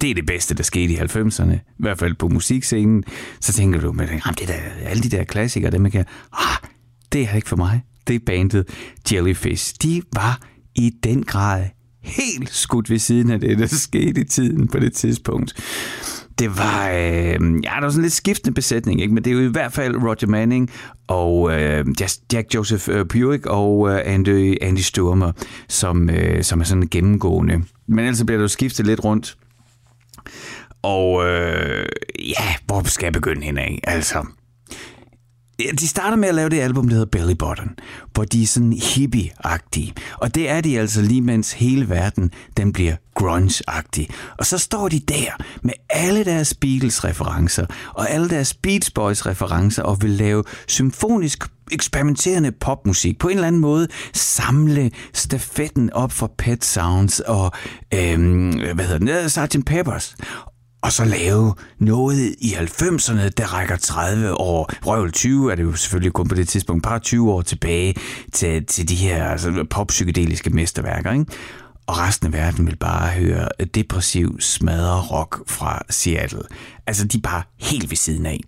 det 0.00 0.10
er 0.10 0.14
det 0.14 0.26
bedste, 0.26 0.54
der 0.54 0.62
skete 0.62 0.92
i 0.92 0.96
90'erne, 0.96 1.52
i 1.52 1.58
hvert 1.78 1.98
fald 1.98 2.14
på 2.14 2.28
musikscenen, 2.28 3.04
så 3.40 3.52
tænker 3.52 3.80
du, 3.80 3.92
men 3.92 4.08
det 4.38 4.48
der, 4.48 4.54
alle 4.82 5.02
de 5.02 5.08
der 5.08 5.24
klassikere, 5.24 5.70
dem 5.70 5.90
kan, 5.90 6.04
ah, 6.32 6.56
det 7.12 7.22
er 7.22 7.34
ikke 7.34 7.48
for 7.48 7.56
mig. 7.56 7.80
Det 8.06 8.14
er 8.14 8.20
bandet 8.26 8.68
Jellyfish. 9.12 9.74
De 9.82 10.02
var 10.12 10.40
i 10.74 10.90
den 11.04 11.22
grad 11.22 11.64
helt 12.02 12.50
skudt 12.50 12.90
ved 12.90 12.98
siden 12.98 13.30
af 13.30 13.40
det, 13.40 13.58
der 13.58 13.66
skete 13.66 14.20
i 14.20 14.24
tiden 14.24 14.68
på 14.68 14.78
det 14.78 14.92
tidspunkt. 14.92 15.54
Det 16.38 16.58
var, 16.58 16.88
øh, 16.88 17.40
ja, 17.64 17.70
der 17.76 17.80
var 17.80 17.90
sådan 17.90 18.02
lidt 18.02 18.12
skiftende 18.12 18.54
besætning, 18.54 19.00
ikke? 19.00 19.14
men 19.14 19.24
det 19.24 19.30
er 19.30 19.34
jo 19.34 19.48
i 19.48 19.52
hvert 19.52 19.72
fald 19.72 19.96
Roger 19.96 20.26
Manning 20.26 20.70
og 21.06 21.60
øh, 21.60 21.84
Jack 22.32 22.54
Joseph 22.54 22.88
øh, 22.88 23.06
Buick 23.08 23.46
og 23.46 23.90
øh, 23.90 24.00
Andy, 24.04 24.56
Andy 24.60 24.78
Sturmer, 24.78 25.32
som, 25.68 26.10
øh, 26.10 26.42
som 26.42 26.60
er 26.60 26.64
sådan 26.64 26.88
gennemgående. 26.90 27.62
Men 27.86 27.98
ellers 27.98 28.24
bliver 28.24 28.38
der 28.38 28.44
jo 28.44 28.48
skiftet 28.48 28.86
lidt 28.86 29.04
rundt. 29.04 29.36
Og 30.82 31.28
øh, 31.28 31.88
ja, 32.18 32.54
hvor 32.66 32.82
skal 32.82 33.06
jeg 33.06 33.12
begynde 33.12 33.42
hende 33.42 33.62
af? 33.62 33.80
Altså, 33.84 34.26
de 35.80 35.88
starter 35.88 36.16
med 36.16 36.28
at 36.28 36.34
lave 36.34 36.48
det 36.48 36.60
album, 36.60 36.88
der 36.88 36.94
hedder 36.94 37.10
Belly 37.10 37.34
Button, 37.38 37.70
hvor 38.14 38.24
de 38.24 38.42
er 38.42 38.46
sådan 38.46 38.72
hippie-agtige. 38.72 39.92
Og 40.14 40.34
det 40.34 40.48
er 40.48 40.60
de 40.60 40.80
altså 40.80 41.02
lige 41.02 41.22
mens 41.22 41.52
hele 41.52 41.88
verden, 41.88 42.30
den 42.56 42.72
bliver 42.72 42.96
grunge-agtig. 43.14 44.08
Og 44.38 44.46
så 44.46 44.58
står 44.58 44.88
de 44.88 45.00
der 45.00 45.30
med 45.62 45.72
alle 45.90 46.24
deres 46.24 46.54
Beatles-referencer 46.54 47.66
og 47.94 48.10
alle 48.10 48.30
deres 48.30 48.54
Beach 48.54 48.92
Boys-referencer 48.94 49.82
og 49.82 50.02
vil 50.02 50.10
lave 50.10 50.44
symfonisk 50.66 51.44
eksperimenterende 51.72 52.52
popmusik. 52.52 53.18
På 53.18 53.28
en 53.28 53.34
eller 53.34 53.46
anden 53.46 53.60
måde 53.60 53.88
samle 54.14 54.90
stafetten 55.14 55.92
op 55.92 56.12
for 56.12 56.32
Pet 56.38 56.64
Sounds 56.64 57.20
og 57.20 57.52
øhm, 57.94 58.50
hvad 58.74 58.84
hedder 58.84 59.20
det, 59.22 59.32
Sgt. 59.32 59.66
Peppers 59.66 60.16
og 60.82 60.92
så 60.92 61.04
lave 61.04 61.54
noget 61.78 62.34
i 62.38 62.52
90'erne, 62.52 63.28
der 63.28 63.54
rækker 63.54 63.76
30 63.76 64.34
år. 64.34 64.72
Røvel 64.86 65.12
20 65.12 65.52
er 65.52 65.54
det 65.54 65.62
jo 65.62 65.72
selvfølgelig 65.72 66.12
kun 66.12 66.28
på 66.28 66.34
det 66.34 66.48
tidspunkt, 66.48 66.84
par 66.84 66.98
20 66.98 67.32
år 67.32 67.42
tilbage 67.42 67.94
til, 68.32 68.66
til 68.66 68.88
de 68.88 68.94
her 68.94 69.24
altså, 69.24 69.66
poppsykedeliske 69.70 70.50
mesterværker. 70.50 71.12
Ikke? 71.12 71.26
Og 71.86 71.98
resten 71.98 72.26
af 72.26 72.32
verden 72.32 72.66
vil 72.66 72.76
bare 72.76 73.10
høre 73.10 73.48
depressiv 73.74 74.40
smadre 74.40 75.00
rock 75.00 75.42
fra 75.46 75.82
Seattle. 75.90 76.42
Altså, 76.86 77.04
de 77.04 77.18
er 77.18 77.22
bare 77.22 77.42
helt 77.58 77.90
ved 77.90 77.96
siden 77.96 78.26
af. 78.26 78.40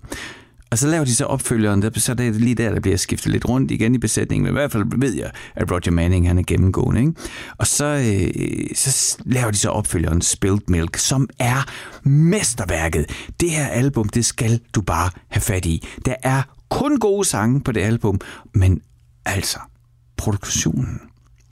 Og 0.71 0.79
så 0.79 0.89
laver 0.89 1.05
de 1.05 1.15
så 1.15 1.25
opfølgeren, 1.25 1.83
der, 1.83 1.91
så 1.97 2.13
er 2.13 2.17
det 2.17 2.35
lige 2.35 2.55
der, 2.55 2.73
der 2.73 2.81
bliver 2.81 2.97
skiftet 2.97 3.33
lidt 3.33 3.49
rundt 3.49 3.71
igen 3.71 3.95
i 3.95 3.99
besætningen, 3.99 4.45
men 4.45 4.51
i 4.51 4.59
hvert 4.59 4.73
fald 4.73 4.85
ved 4.97 5.15
jeg, 5.15 5.31
at 5.57 5.71
Roger 5.71 5.91
Manning 5.91 6.29
han 6.29 6.39
er 6.39 6.43
gennemgående. 6.47 7.01
Ikke? 7.01 7.13
Og 7.59 7.67
så, 7.67 7.85
øh, 7.85 8.67
så 8.75 9.19
laver 9.25 9.51
de 9.51 9.57
så 9.57 9.69
opfølgeren 9.69 10.23
Spilled 10.23 10.61
Milk, 10.69 10.97
som 10.97 11.29
er 11.39 11.65
mesterværket. 12.09 13.07
Det 13.41 13.51
her 13.51 13.67
album, 13.67 14.09
det 14.09 14.25
skal 14.25 14.61
du 14.75 14.81
bare 14.81 15.11
have 15.29 15.43
fat 15.43 15.67
i. 15.67 15.87
Der 16.05 16.15
er 16.23 16.43
kun 16.69 16.99
gode 16.99 17.25
sange 17.25 17.61
på 17.61 17.73
det 17.73 17.81
album, 17.81 18.21
men 18.55 18.81
altså, 19.25 19.59
produktionen 20.17 21.01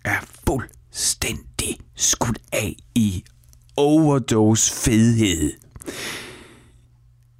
er 0.04 0.24
fuldstændig 0.46 1.78
skudt 1.96 2.38
af 2.52 2.76
i 2.94 3.24
overdose 3.76 4.72
fedhed. 4.74 5.52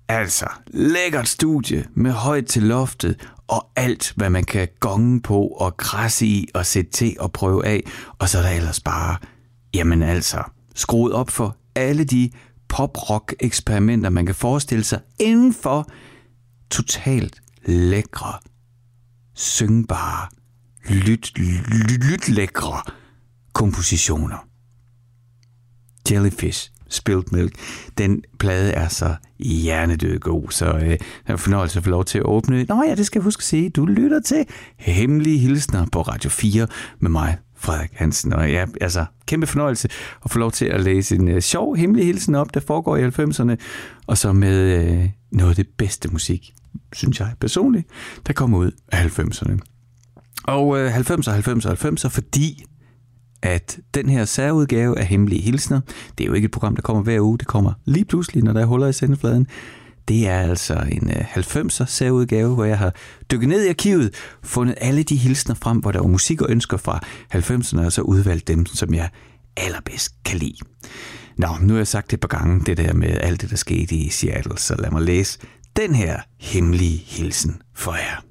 Altså, 0.08 0.46
lækkert 0.66 1.28
studie 1.28 1.86
med 1.94 2.12
højt 2.12 2.46
til 2.46 2.62
loftet 2.62 3.28
og 3.48 3.70
alt, 3.76 4.12
hvad 4.16 4.30
man 4.30 4.44
kan 4.44 4.68
gonge 4.80 5.20
på 5.20 5.46
og 5.46 5.76
krasse 5.76 6.26
i 6.26 6.48
og 6.54 6.66
sætte 6.66 6.90
til 6.90 7.16
og 7.20 7.32
prøve 7.32 7.66
af. 7.66 7.82
Og 8.18 8.28
så 8.28 8.38
er 8.38 8.42
der 8.42 8.50
ellers 8.50 8.80
bare, 8.80 9.16
jamen 9.74 10.02
altså, 10.02 10.42
skruet 10.74 11.12
op 11.12 11.30
for 11.30 11.56
alle 11.74 12.04
de 12.04 12.30
pop-rock-eksperimenter, 12.68 14.10
man 14.10 14.26
kan 14.26 14.34
forestille 14.34 14.84
sig 14.84 15.00
inden 15.20 15.54
for 15.54 15.90
totalt 16.70 17.40
lækre, 17.64 18.38
syngbare, 19.34 20.28
lyt, 20.90 21.38
lyt, 21.38 22.04
lyt 22.04 22.28
lækre 22.28 22.82
kompositioner. 23.52 24.48
Jellyfish, 26.10 26.72
Spilled 26.88 27.24
Milk. 27.32 27.52
Den 27.98 28.22
plade 28.38 28.72
er 28.72 28.88
så 28.88 29.14
hjernedød 29.38 30.18
god, 30.18 30.50
så 30.50 30.66
øh, 30.66 30.88
jeg 30.88 30.98
en 31.28 31.38
fornøjelse 31.38 31.78
at 31.78 31.84
få 31.84 31.90
lov 31.90 32.04
til 32.04 32.18
at 32.18 32.24
åbne. 32.24 32.64
Nå 32.68 32.82
ja, 32.88 32.94
det 32.94 33.06
skal 33.06 33.18
jeg 33.18 33.24
huske 33.24 33.40
at 33.40 33.44
sige. 33.44 33.70
Du 33.70 33.86
lytter 33.86 34.20
til 34.20 34.46
Hemmelige 34.76 35.38
Hilsner 35.38 35.86
på 35.92 36.02
Radio 36.02 36.30
4 36.30 36.66
med 37.00 37.10
mig, 37.10 37.36
Frederik 37.56 37.90
Hansen. 37.94 38.32
Og 38.32 38.50
ja, 38.50 38.66
altså, 38.80 39.04
kæmpe 39.26 39.46
fornøjelse 39.46 39.88
at 40.24 40.30
få 40.30 40.38
lov 40.38 40.52
til 40.52 40.64
at 40.64 40.80
læse 40.80 41.16
en 41.16 41.28
øh, 41.28 41.40
sjov 41.40 41.76
hemmelig 41.76 42.06
hilsen 42.06 42.34
op, 42.34 42.54
der 42.54 42.60
foregår 42.60 42.96
i 42.96 43.08
90'erne, 43.08 43.56
og 44.06 44.18
så 44.18 44.32
med 44.32 44.58
øh, 44.58 45.08
noget 45.32 45.50
af 45.50 45.56
det 45.56 45.68
bedste 45.78 46.08
musik, 46.08 46.54
synes 46.92 47.20
jeg 47.20 47.32
personligt, 47.40 47.86
der 48.26 48.32
kommer 48.32 48.58
ud 48.58 48.70
af 48.92 49.18
90'erne. 49.18 49.58
Og 50.44 50.78
øh, 50.78 50.96
90'er, 50.96 51.28
90'er, 51.28 51.84
90'er, 51.84 52.08
fordi 52.08 52.64
at 53.42 53.78
den 53.94 54.08
her 54.08 54.24
særudgave 54.24 54.98
af 54.98 55.06
Hemmelige 55.06 55.42
Hilsner, 55.42 55.80
det 56.18 56.24
er 56.24 56.28
jo 56.28 56.34
ikke 56.34 56.46
et 56.46 56.50
program, 56.50 56.74
der 56.74 56.82
kommer 56.82 57.02
hver 57.02 57.20
uge, 57.20 57.38
det 57.38 57.46
kommer 57.46 57.72
lige 57.84 58.04
pludselig, 58.04 58.44
når 58.44 58.52
der 58.52 58.60
er 58.60 58.66
huller 58.66 58.86
i 58.86 58.92
sendefladen. 58.92 59.46
Det 60.08 60.28
er 60.28 60.40
altså 60.40 60.74
en 60.92 61.10
øh, 61.10 61.36
90'er 61.36 61.84
særudgave, 61.84 62.54
hvor 62.54 62.64
jeg 62.64 62.78
har 62.78 62.94
dykket 63.30 63.48
ned 63.48 63.64
i 63.64 63.68
arkivet, 63.68 64.14
fundet 64.42 64.74
alle 64.80 65.02
de 65.02 65.16
hilsner 65.16 65.54
frem, 65.54 65.78
hvor 65.78 65.92
der 65.92 66.00
var 66.00 66.08
musik 66.08 66.42
og 66.42 66.50
ønsker 66.50 66.76
fra 66.76 67.00
90'erne, 67.34 67.84
og 67.84 67.92
så 67.92 68.02
udvalgt 68.02 68.48
dem, 68.48 68.66
som 68.66 68.94
jeg 68.94 69.10
allerbedst 69.56 70.14
kan 70.24 70.38
lide. 70.38 70.58
Nå, 71.36 71.48
nu 71.60 71.72
har 71.72 71.78
jeg 71.78 71.86
sagt 71.86 72.10
det 72.10 72.16
et 72.16 72.20
par 72.20 72.38
gange, 72.38 72.64
det 72.66 72.76
der 72.76 72.92
med 72.92 73.18
alt 73.20 73.40
det, 73.40 73.50
der 73.50 73.56
skete 73.56 73.94
i 73.94 74.08
Seattle, 74.08 74.58
så 74.58 74.74
lad 74.78 74.90
mig 74.90 75.02
læse 75.02 75.38
den 75.76 75.94
her 75.94 76.20
hemmelige 76.40 76.98
hilsen 77.06 77.62
for 77.74 77.94
jer. 77.94 78.24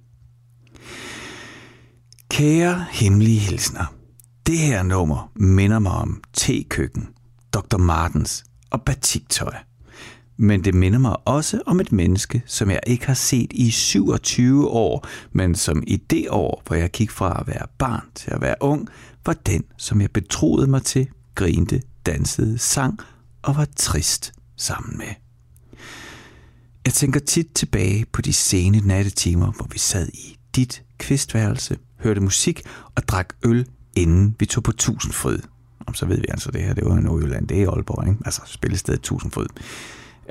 Kære 2.31 2.85
hemmelige 2.91 3.39
hilsner, 3.39 3.93
det 4.47 4.57
her 4.57 4.83
nummer 4.83 5.31
minder 5.35 5.79
mig 5.79 5.91
om 5.91 6.23
tekøkken, 6.33 7.07
Dr. 7.53 7.77
Martens 7.77 8.43
og 8.69 8.81
batiktøj. 8.81 9.53
Men 10.37 10.63
det 10.63 10.73
minder 10.73 10.99
mig 10.99 11.27
også 11.27 11.61
om 11.65 11.79
et 11.79 11.91
menneske, 11.91 12.43
som 12.45 12.69
jeg 12.69 12.79
ikke 12.87 13.05
har 13.05 13.13
set 13.13 13.53
i 13.53 13.71
27 13.71 14.67
år, 14.67 15.07
men 15.31 15.55
som 15.55 15.83
i 15.87 15.95
det 15.95 16.29
år, 16.29 16.63
hvor 16.67 16.75
jeg 16.75 16.91
gik 16.91 17.11
fra 17.11 17.39
at 17.39 17.47
være 17.47 17.67
barn 17.77 18.03
til 18.15 18.31
at 18.31 18.41
være 18.41 18.55
ung, 18.59 18.87
var 19.25 19.33
den, 19.33 19.63
som 19.77 20.01
jeg 20.01 20.11
betroede 20.11 20.67
mig 20.67 20.83
til, 20.83 21.07
grinte, 21.35 21.81
dansede, 22.05 22.57
sang 22.57 22.99
og 23.41 23.55
var 23.55 23.67
trist 23.75 24.33
sammen 24.55 24.97
med. 24.97 25.13
Jeg 26.85 26.93
tænker 26.93 27.19
tit 27.19 27.47
tilbage 27.55 28.05
på 28.05 28.21
de 28.21 28.33
sene 28.33 28.79
nattetimer, 28.79 29.51
hvor 29.51 29.67
vi 29.71 29.79
sad 29.79 30.07
i 30.07 30.37
dit 30.55 30.83
kvistværelse, 30.97 31.77
hørte 31.99 32.21
musik 32.21 32.61
og 32.95 33.07
drak 33.07 33.33
øl 33.45 33.67
inden 33.97 34.35
vi 34.39 34.45
tog 34.45 34.63
på 34.63 34.71
Tusindfryd. 34.71 35.39
Om 35.87 35.93
så 35.93 36.05
ved 36.05 36.17
vi 36.17 36.25
altså 36.29 36.51
det 36.51 36.61
her, 36.61 36.73
det 36.73 36.85
var 36.85 36.97
i 36.97 37.01
Nordjylland, 37.01 37.47
det 37.47 37.63
er 37.63 37.71
Aalborg, 37.71 38.07
ikke? 38.07 38.19
altså 38.25 38.41
spillestedet 38.45 39.01
Tusindfryd. 39.01 39.47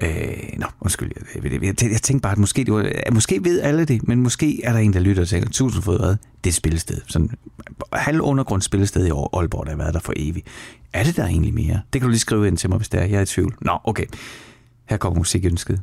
Øh, 0.03 0.59
nå, 0.59 0.67
undskyld, 0.81 1.11
jeg, 1.35 1.45
jeg, 1.45 1.63
jeg, 1.63 1.91
jeg 1.93 2.03
tænkte 2.03 2.23
bare, 2.23 2.33
at 2.33 2.39
måske, 2.39 2.65
det 2.65 2.75
var, 2.75 3.11
måske 3.13 3.45
ved 3.45 3.61
alle 3.61 3.85
det, 3.85 4.09
men 4.09 4.23
måske 4.23 4.65
er 4.65 4.73
der 4.73 4.79
en, 4.79 4.93
der 4.93 5.01
lytter 5.01 5.23
og 5.23 5.29
tænker, 5.29 5.51
Tusindfryd, 5.51 5.99
hvad? 5.99 6.09
Det 6.09 6.17
er 6.45 6.49
et 6.49 6.55
spillested. 6.55 7.01
Sådan 7.07 7.31
halv 7.93 8.21
undergrundsspillested 8.21 9.07
i 9.07 9.11
Aalborg, 9.11 9.67
der 9.67 9.73
har 9.73 9.79
været 9.79 9.95
der 9.95 10.01
for 10.01 10.13
evigt. 10.17 10.47
Er 10.93 11.05
det 11.05 11.17
der 11.17 11.27
egentlig 11.27 11.55
mere? 11.55 11.81
Det 11.93 12.01
kan 12.01 12.03
du 12.03 12.09
lige 12.09 12.21
skrive 12.21 12.47
ind 12.47 12.57
til 12.57 12.71
mig, 12.71 12.77
hvis 12.77 12.89
det 12.89 13.01
er. 13.01 13.05
Jeg 13.05 13.17
er 13.19 13.23
i 13.23 13.27
tvivl. 13.27 13.55
Nå, 13.61 13.79
okay. 13.85 14.07
Her 14.89 14.97
kommer 14.97 15.19
musikønsket. 15.19 15.81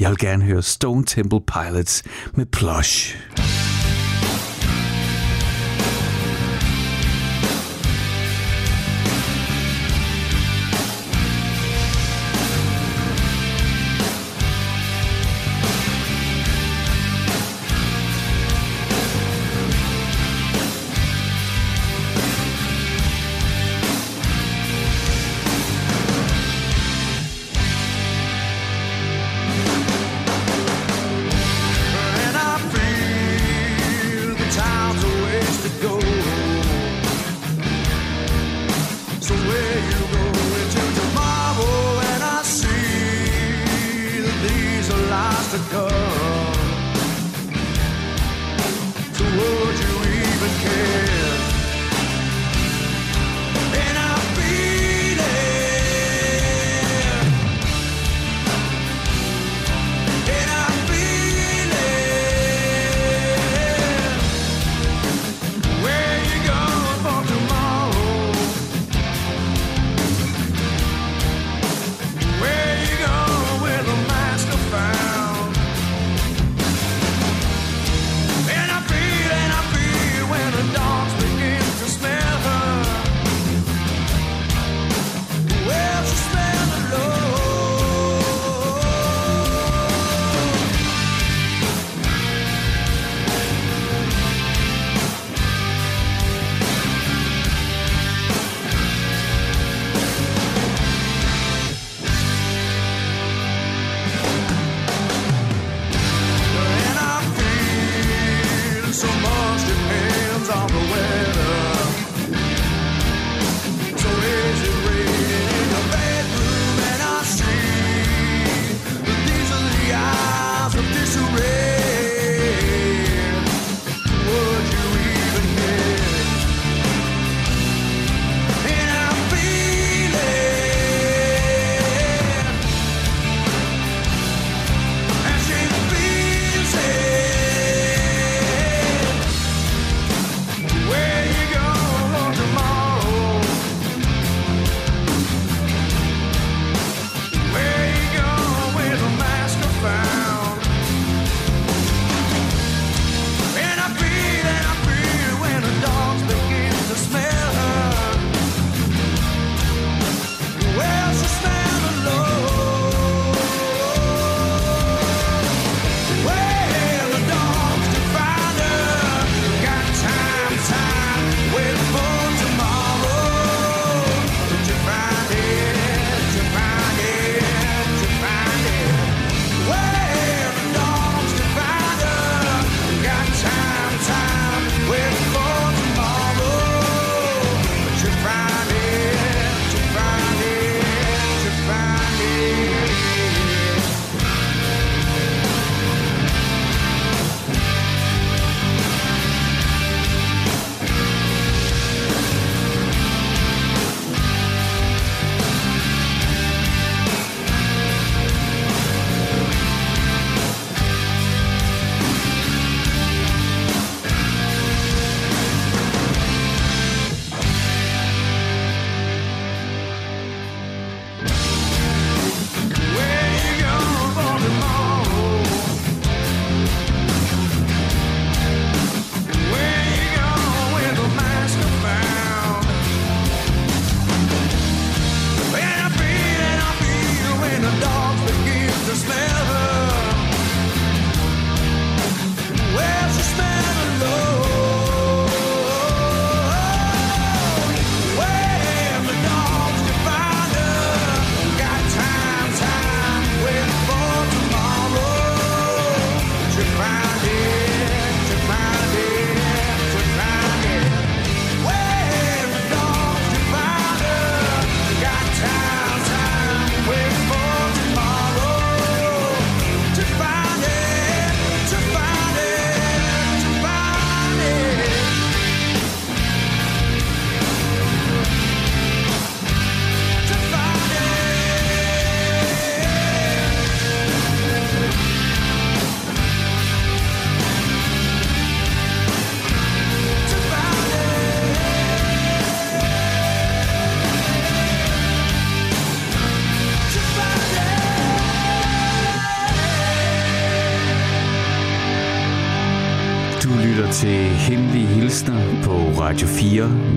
Jeg 0.00 0.10
vil 0.10 0.18
gerne 0.18 0.44
høre 0.44 0.62
Stone 0.62 1.04
Temple 1.04 1.40
Pilots 1.40 2.02
med 2.34 2.46
Plush. 2.46 3.16
Plush. 3.34 3.75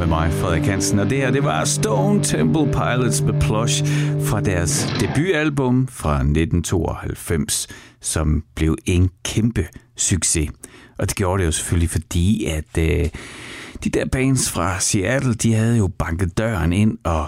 Mig, 0.10 0.34
Frederik 0.34 0.63
Hansen. 0.63 1.00
Og 1.00 1.10
det 1.10 1.17
her, 1.17 1.32
det 1.32 1.43
var 1.43 1.65
Stone 1.65 2.24
Temple 2.24 2.65
Pilots 2.65 3.22
med 3.22 3.41
Plush 3.41 3.86
fra 4.22 4.41
deres 4.41 4.93
debutalbum 5.00 5.88
fra 5.88 6.15
1992, 6.15 7.67
som 8.02 8.43
blev 8.56 8.78
en 8.86 9.10
kæmpe 9.24 9.67
succes. 9.98 10.50
Og 10.98 11.10
det 11.10 11.15
gjorde 11.15 11.39
det 11.41 11.45
jo 11.45 11.52
selvfølgelig, 11.52 11.89
fordi 11.89 12.45
at 12.45 12.78
øh, 12.78 13.10
de 13.84 13.89
der 13.89 14.06
bands 14.06 14.52
fra 14.52 14.80
Seattle, 14.80 15.34
de 15.34 15.54
havde 15.54 15.78
jo 15.78 15.88
banket 15.88 16.38
døren 16.38 16.74
ind, 16.74 16.98
og 17.04 17.28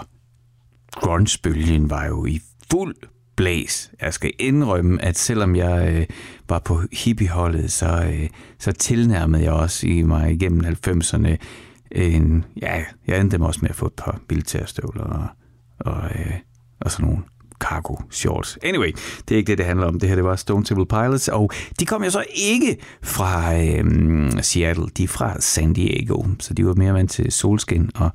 grungebølgen 0.92 1.90
var 1.90 2.06
jo 2.06 2.26
i 2.26 2.40
fuld 2.70 2.94
blæs. 3.36 3.90
Jeg 4.00 4.14
skal 4.14 4.32
indrømme, 4.38 5.02
at 5.02 5.18
selvom 5.18 5.56
jeg 5.56 5.94
øh, 5.94 6.06
var 6.48 6.58
på 6.58 6.82
hippieholdet, 6.92 7.72
så, 7.72 8.04
øh, 8.14 8.28
så 8.58 8.72
tilnærmede 8.72 9.42
jeg 9.42 9.52
også 9.52 9.86
i 9.86 10.02
mig 10.02 10.32
igennem 10.32 10.60
90'erne 10.86 11.36
en, 11.94 12.44
ja, 12.62 12.84
jeg 13.06 13.20
endte 13.20 13.36
dem 13.36 13.44
også 13.44 13.60
med 13.62 13.70
at 13.70 13.76
få 13.76 13.86
et 13.86 13.92
par 13.92 14.20
militærstøvler 14.30 15.04
og, 15.04 15.26
og, 15.78 16.04
øh, 16.04 16.32
og 16.80 16.90
sådan 16.90 17.06
nogle 17.06 17.22
cargo 17.58 17.96
shorts. 18.10 18.58
Anyway, 18.62 18.92
det 19.28 19.34
er 19.34 19.38
ikke 19.38 19.50
det, 19.50 19.58
det 19.58 19.66
handler 19.66 19.86
om. 19.86 20.00
Det 20.00 20.08
her, 20.08 20.16
det 20.16 20.24
var 20.24 20.36
Stone 20.36 20.64
Temple 20.64 20.86
Pilots, 20.86 21.28
og 21.28 21.50
de 21.80 21.86
kom 21.86 22.04
jo 22.04 22.10
så 22.10 22.24
ikke 22.34 22.76
fra 23.02 23.54
øh, 23.56 24.42
Seattle, 24.42 24.86
de 24.96 25.04
er 25.04 25.08
fra 25.08 25.40
San 25.40 25.72
Diego, 25.72 26.24
så 26.38 26.54
de 26.54 26.66
var 26.66 26.74
mere 26.74 26.94
vant 26.94 27.10
til 27.10 27.32
solskin 27.32 27.90
og 27.94 28.10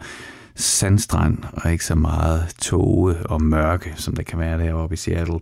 sandstrand, 0.56 1.38
og 1.54 1.72
ikke 1.72 1.86
så 1.86 1.96
meget 1.96 2.56
tåge 2.62 3.16
og 3.26 3.42
mørke, 3.42 3.94
som 3.96 4.16
der 4.16 4.24
kan 4.24 4.40
være 4.40 4.60
deroppe 4.60 4.94
i 4.94 4.98
Seattle. 4.98 5.40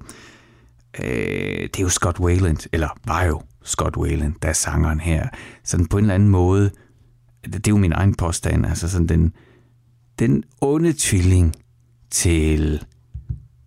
Øh, 1.04 1.62
det 1.62 1.78
er 1.78 1.84
jo 1.84 1.89
Scott 1.89 2.19
Wayland, 2.19 2.67
eller 2.71 2.98
var 3.08 3.24
jo 3.24 3.41
Scott 3.63 3.98
Wayland, 3.98 4.34
der 4.41 4.50
er 4.50 4.54
sangeren 4.54 5.00
her. 5.00 5.28
Sådan 5.63 5.86
på 5.86 5.98
en 5.98 6.04
eller 6.04 6.15
anden 6.15 6.30
måde, 6.30 6.71
det 7.46 7.68
er 7.68 7.72
jo 7.72 7.78
min 7.78 7.94
egen 7.94 8.16
påstand, 8.16 8.66
altså 8.66 8.90
sådan 8.90 9.08
den, 9.08 9.34
den 10.20 10.44
onde 10.62 10.94
tvilling 10.98 11.56
til 12.12 12.86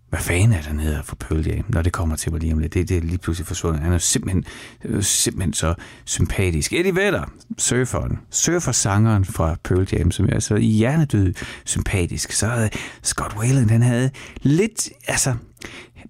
hvad 0.09 0.19
fanden 0.19 0.51
er 0.51 0.61
der 0.61 0.73
nede 0.73 1.01
for 1.03 1.15
Pearl 1.15 1.47
Jam, 1.47 1.65
når 1.69 1.81
det 1.81 1.93
kommer 1.93 2.15
til 2.15 2.31
mig 2.31 2.41
lige 2.41 2.53
om 2.53 2.59
lidt. 2.59 2.73
Det, 2.73 2.89
det 2.89 2.97
er 2.97 3.01
lige 3.01 3.17
pludselig 3.17 3.47
forsvundet. 3.47 3.81
Han 3.81 3.93
er 3.93 3.97
simpelthen, 3.97 4.45
øh, 4.85 5.03
simpelthen 5.03 5.53
så 5.53 5.73
sympatisk. 6.05 6.73
Eddie 6.73 6.95
Vedder, 6.95 7.23
surferen, 7.57 8.19
surfer-sangeren 8.31 9.25
fra 9.25 9.55
Pearl 9.63 9.87
Jam, 9.93 10.11
som 10.11 10.29
er 10.31 10.39
så 10.39 10.57
hjernedød 10.57 11.33
sympatisk. 11.65 12.31
Så 12.31 12.47
havde 12.47 12.69
Scott 13.03 13.35
Whalen, 13.37 13.69
han 13.69 13.81
havde 13.81 14.09
lidt, 14.41 14.89
altså, 15.07 15.35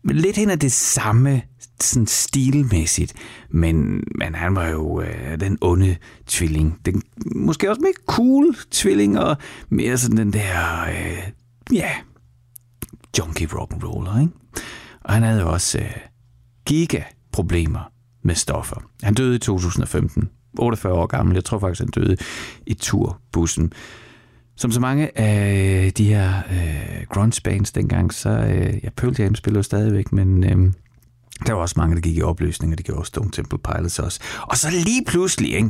lidt 0.04 0.38
hen 0.38 0.50
af 0.50 0.60
det 0.60 0.72
samme 0.72 1.42
sådan 1.84 2.08
stilmæssigt, 2.08 3.14
men, 3.50 4.04
men 4.16 4.36
han 4.36 4.56
var 4.56 4.68
jo 4.68 5.02
øh, 5.02 5.40
den 5.40 5.58
onde 5.62 5.96
tvilling. 6.28 6.80
Den, 6.86 7.02
måske 7.36 7.70
også 7.70 7.82
mere 7.82 7.94
cool 8.08 8.56
tvilling, 8.72 9.20
og 9.20 9.38
mere 9.70 9.98
sådan 9.98 10.18
den 10.18 10.34
der, 10.34 10.84
øh, 10.84 11.32
ja, 11.74 11.92
junkie 13.18 13.48
rock'n'roller, 13.48 14.20
ikke? 14.22 14.34
Og 15.02 15.14
han 15.14 15.24
havde 15.24 15.42
jo 15.42 15.52
også 15.52 15.80
øh, 15.80 15.92
giga-problemer 16.66 17.92
med 18.24 18.36
stoffer. 18.36 18.84
Han 19.04 19.14
døde 19.14 19.36
i 19.36 19.40
2015, 19.40 20.30
48 20.60 20.94
år 20.94 21.06
gammel. 21.06 21.36
Jeg 21.36 21.46
tror 21.46 21.60
faktisk, 21.60 21.82
han 21.82 22.04
døde 22.04 22.18
i 22.66 22.74
turbussen. 22.74 23.74
Som 24.56 24.72
så 24.72 24.80
mange 24.80 25.20
af 25.20 25.94
de 25.94 26.04
her 26.04 26.38
øh, 26.52 27.06
grunge 27.10 27.42
bands 27.44 27.72
dengang, 27.72 28.14
så 28.14 28.30
øh, 28.30 28.80
ja, 28.84 28.90
Pearl 28.98 29.16
Jam 29.20 29.36
spiller 29.36 29.60
jo 29.60 29.64
stadigvæk, 29.64 30.12
men 30.12 30.44
øh, 30.44 30.74
der 31.48 31.54
var 31.54 31.62
også 31.62 31.76
mange, 31.78 31.96
der 31.96 32.02
gik 32.02 32.18
i 32.18 32.22
opløsning, 32.22 32.74
og 32.74 32.78
det 32.78 32.86
gjorde 32.86 33.06
Stone 33.06 33.32
Temple 33.32 33.60
Pilots 33.60 34.00
også. 34.00 34.20
Og 34.42 34.58
så 34.58 34.70
lige 34.70 35.06
pludselig, 35.08 35.54
ikke, 35.54 35.70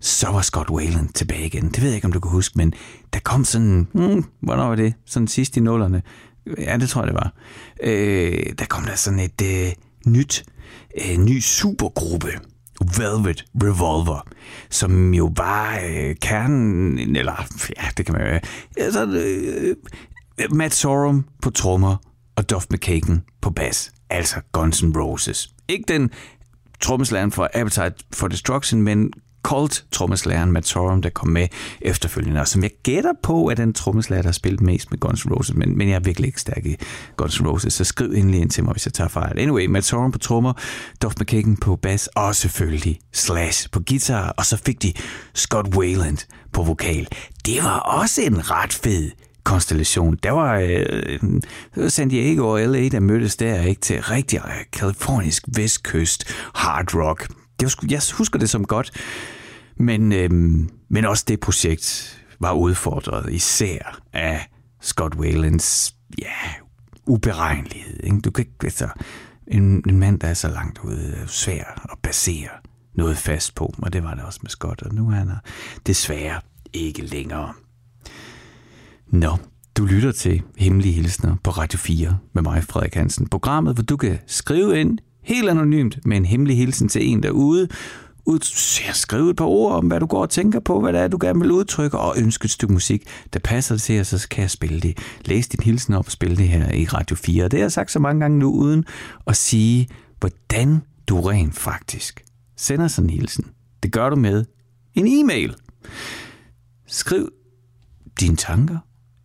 så 0.00 0.28
var 0.28 0.40
Scott 0.40 0.70
Wayland 0.70 1.08
tilbage 1.08 1.46
igen. 1.46 1.68
Det 1.68 1.82
ved 1.82 1.88
jeg 1.88 1.94
ikke, 1.94 2.04
om 2.04 2.12
du 2.12 2.20
kan 2.20 2.30
huske, 2.30 2.58
men 2.58 2.74
der 3.12 3.20
kom 3.20 3.44
sådan, 3.44 3.88
hmm, 3.94 4.24
hvornår 4.40 4.68
var 4.68 4.74
det? 4.74 4.94
Sådan 5.06 5.28
sidst 5.28 5.56
i 5.56 5.60
nullerne, 5.60 6.02
ja, 6.58 6.76
det 6.76 6.88
tror 6.88 7.02
jeg, 7.02 7.08
det 7.08 7.14
var, 7.14 7.32
øh, 7.82 8.52
der 8.58 8.64
kom 8.68 8.84
der 8.84 8.94
sådan 8.94 9.20
et 9.20 9.42
øh, 9.42 9.72
nyt, 10.06 10.44
øh, 11.00 11.16
ny 11.16 11.40
supergruppe, 11.40 12.28
Velvet 12.98 13.44
Revolver, 13.62 14.26
som 14.70 15.14
jo 15.14 15.32
var 15.36 15.80
øh, 15.88 16.16
kernen, 16.22 17.16
eller 17.16 17.46
ja, 17.76 17.88
det 17.96 18.06
kan 18.06 18.14
man 18.14 18.26
jo, 18.26 18.40
altså, 18.76 19.06
øh, 19.06 19.76
Matt 20.50 20.74
Sorum 20.74 21.24
på 21.42 21.50
trommer 21.50 21.96
og 22.36 22.50
Duff 22.50 22.66
McKagan 22.70 23.22
på 23.40 23.50
bas, 23.50 23.92
altså 24.10 24.40
Guns 24.52 24.82
N' 24.82 25.00
Roses. 25.00 25.48
Ikke 25.68 25.84
den 25.88 26.10
trommeslageren 26.80 27.32
for 27.32 27.50
Appetite 27.54 27.94
for 28.14 28.28
Destruction, 28.28 28.82
men 28.82 29.12
Colt 29.42 29.84
trommeslæren 29.92 30.52
Matt 30.52 30.66
Sorum, 30.66 31.02
der 31.02 31.10
kom 31.10 31.28
med 31.28 31.48
efterfølgende, 31.80 32.40
og 32.40 32.48
som 32.48 32.62
jeg 32.62 32.70
gætter 32.82 33.12
på, 33.22 33.46
at 33.46 33.56
den 33.56 33.72
trommeslager, 33.72 34.22
der 34.22 34.28
har 34.28 34.32
spillet 34.32 34.60
mest 34.60 34.90
med 34.90 35.00
Guns 35.00 35.20
N' 35.20 35.34
Roses, 35.36 35.54
men, 35.54 35.78
men 35.78 35.88
jeg 35.88 35.94
er 35.94 36.00
virkelig 36.00 36.26
ikke 36.26 36.40
stærk 36.40 36.66
i 36.66 36.76
Guns 37.16 37.40
N' 37.40 37.46
Roses, 37.46 37.74
så 37.74 37.84
skriv 37.84 38.10
endelig 38.10 38.40
ind 38.40 38.50
til 38.50 38.64
mig, 38.64 38.72
hvis 38.72 38.86
jeg 38.86 38.92
tager 38.92 39.08
fejl. 39.08 39.38
Anyway, 39.38 39.66
Matt 39.66 39.86
Sorum 39.86 40.12
på 40.12 40.18
trommer, 40.18 40.52
Duff 41.02 41.14
McKagan 41.20 41.56
på 41.56 41.76
bas, 41.76 42.06
og 42.06 42.34
selvfølgelig 42.34 43.00
Slash 43.12 43.70
på 43.70 43.80
guitar, 43.86 44.34
og 44.36 44.46
så 44.46 44.56
fik 44.56 44.82
de 44.82 44.92
Scott 45.34 45.76
Wayland 45.76 46.18
på 46.52 46.62
vokal. 46.62 47.08
Det 47.46 47.62
var 47.62 47.78
også 47.78 48.22
en 48.22 48.50
ret 48.50 48.72
fed 48.72 49.10
konstellation. 49.48 50.18
Der 50.22 50.30
var 50.30 50.58
øh, 50.58 51.18
øh 51.76 51.90
San 51.90 52.08
Diego 52.08 52.48
og 52.48 52.60
LA, 52.60 52.88
der 52.88 53.00
mødtes 53.00 53.36
der 53.36 53.62
ikke 53.62 53.80
til 53.80 54.02
rigtig 54.02 54.40
øh, 54.44 54.64
kalifornisk 54.72 55.44
vestkyst 55.56 56.24
hard 56.54 56.94
rock. 56.94 57.28
Det 57.60 57.66
var, 57.66 57.88
jeg 57.90 58.00
husker 58.18 58.38
det 58.38 58.50
som 58.50 58.64
godt. 58.64 58.90
Men, 59.76 60.12
øh, 60.12 60.30
men 60.90 61.04
også 61.04 61.24
det 61.28 61.40
projekt 61.40 62.18
var 62.40 62.52
udfordret 62.52 63.32
især 63.32 64.00
af 64.12 64.50
Scott 64.80 65.14
Whalens 65.14 65.94
ja, 66.18 66.50
uberegnelighed. 67.06 68.00
Ikke? 68.04 68.20
Du 68.20 68.30
kan 68.30 68.42
ikke, 68.42 68.54
altså, 68.64 68.88
en, 69.46 69.82
en 69.88 69.98
mand, 69.98 70.20
der 70.20 70.28
er 70.28 70.34
så 70.34 70.48
langt 70.48 70.78
ude, 70.84 71.14
er 71.22 71.26
svær 71.26 71.88
at 71.92 71.98
basere 72.02 72.50
noget 72.94 73.16
fast 73.16 73.54
på, 73.54 73.74
og 73.78 73.92
det 73.92 74.02
var 74.02 74.14
det 74.14 74.24
også 74.24 74.40
med 74.42 74.50
Scott, 74.50 74.82
og 74.82 74.94
nu 74.94 75.08
er 75.08 75.14
han 75.14 75.30
desværre 75.86 76.40
ikke 76.72 77.02
længere. 77.02 77.52
Nå, 79.12 79.36
du 79.76 79.84
lytter 79.84 80.12
til 80.12 80.42
Hemmelige 80.56 80.92
Hilsner 80.92 81.36
på 81.44 81.50
Radio 81.50 81.78
4 81.78 82.18
med 82.32 82.42
mig, 82.42 82.64
Frederik 82.64 82.94
Hansen. 82.94 83.28
Programmet, 83.28 83.74
hvor 83.74 83.82
du 83.82 83.96
kan 83.96 84.18
skrive 84.26 84.80
ind 84.80 84.98
helt 85.22 85.48
anonymt 85.48 85.98
med 86.06 86.16
en 86.16 86.24
hemmelig 86.24 86.56
hilsen 86.56 86.88
til 86.88 87.08
en 87.08 87.22
derude, 87.22 87.68
ud, 88.24 88.38
skrive 88.94 89.30
et 89.30 89.36
par 89.36 89.44
ord 89.44 89.72
om, 89.72 89.86
hvad 89.86 90.00
du 90.00 90.06
går 90.06 90.22
og 90.22 90.30
tænker 90.30 90.60
på, 90.60 90.80
hvad 90.80 90.92
det 90.92 91.00
er, 91.00 91.08
du 91.08 91.18
gerne 91.20 91.40
vil 91.40 91.50
udtrykke, 91.50 91.98
og 91.98 92.14
ønske 92.18 92.44
et 92.44 92.50
stykke 92.50 92.72
musik, 92.72 93.02
der 93.32 93.38
passer 93.38 93.76
til, 93.76 94.00
og 94.00 94.06
så 94.06 94.28
kan 94.30 94.42
jeg 94.42 94.50
spille 94.50 94.80
det. 94.80 94.98
Læs 95.24 95.48
din 95.48 95.60
hilsen 95.64 95.94
op 95.94 96.06
og 96.06 96.12
spille 96.12 96.36
det 96.36 96.48
her 96.48 96.72
i 96.72 96.84
Radio 96.84 97.16
4. 97.16 97.44
Det 97.44 97.52
har 97.52 97.64
jeg 97.64 97.72
sagt 97.72 97.90
så 97.90 97.98
mange 97.98 98.20
gange 98.20 98.38
nu, 98.38 98.52
uden 98.52 98.84
at 99.26 99.36
sige, 99.36 99.88
hvordan 100.20 100.82
du 101.08 101.20
rent 101.20 101.54
faktisk 101.54 102.24
sender 102.56 102.88
sådan 102.88 103.10
en 103.10 103.16
hilsen. 103.16 103.44
Det 103.82 103.92
gør 103.92 104.10
du 104.10 104.16
med 104.16 104.44
en 104.94 105.06
e-mail. 105.06 105.54
Skriv 106.86 107.28
dine 108.20 108.36
tanker 108.36 108.78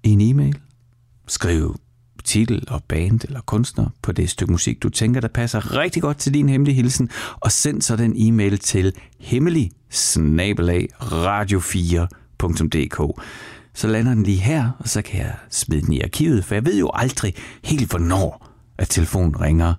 i 0.03 0.09
en 0.09 0.21
e-mail. 0.21 0.59
Skriv 1.27 1.75
titel 2.23 2.63
og 2.67 2.83
band 2.83 3.19
eller 3.23 3.41
kunstner 3.41 3.89
på 4.01 4.11
det 4.11 4.29
stykke 4.29 4.51
musik, 4.51 4.83
du 4.83 4.89
tænker, 4.89 5.21
der 5.21 5.27
passer 5.27 5.77
rigtig 5.77 6.01
godt 6.01 6.17
til 6.17 6.33
din 6.33 6.49
hemmelige 6.49 6.75
hilsen, 6.75 7.09
og 7.39 7.51
send 7.51 7.81
så 7.81 7.95
den 7.95 8.13
e-mail 8.15 8.59
til 8.59 8.93
hemmelig 9.19 9.71
radio4.dk. 11.01 13.21
Så 13.73 13.87
lander 13.87 14.13
den 14.13 14.23
lige 14.23 14.39
her, 14.39 14.69
og 14.79 14.89
så 14.89 15.01
kan 15.01 15.19
jeg 15.19 15.35
smide 15.49 15.81
den 15.81 15.93
i 15.93 16.01
arkivet, 16.01 16.45
for 16.45 16.55
jeg 16.55 16.65
ved 16.65 16.79
jo 16.79 16.91
aldrig 16.93 17.33
helt 17.63 17.89
hvornår, 17.89 18.49
at 18.77 18.89
telefonen 18.89 19.41
ringer, 19.41 19.73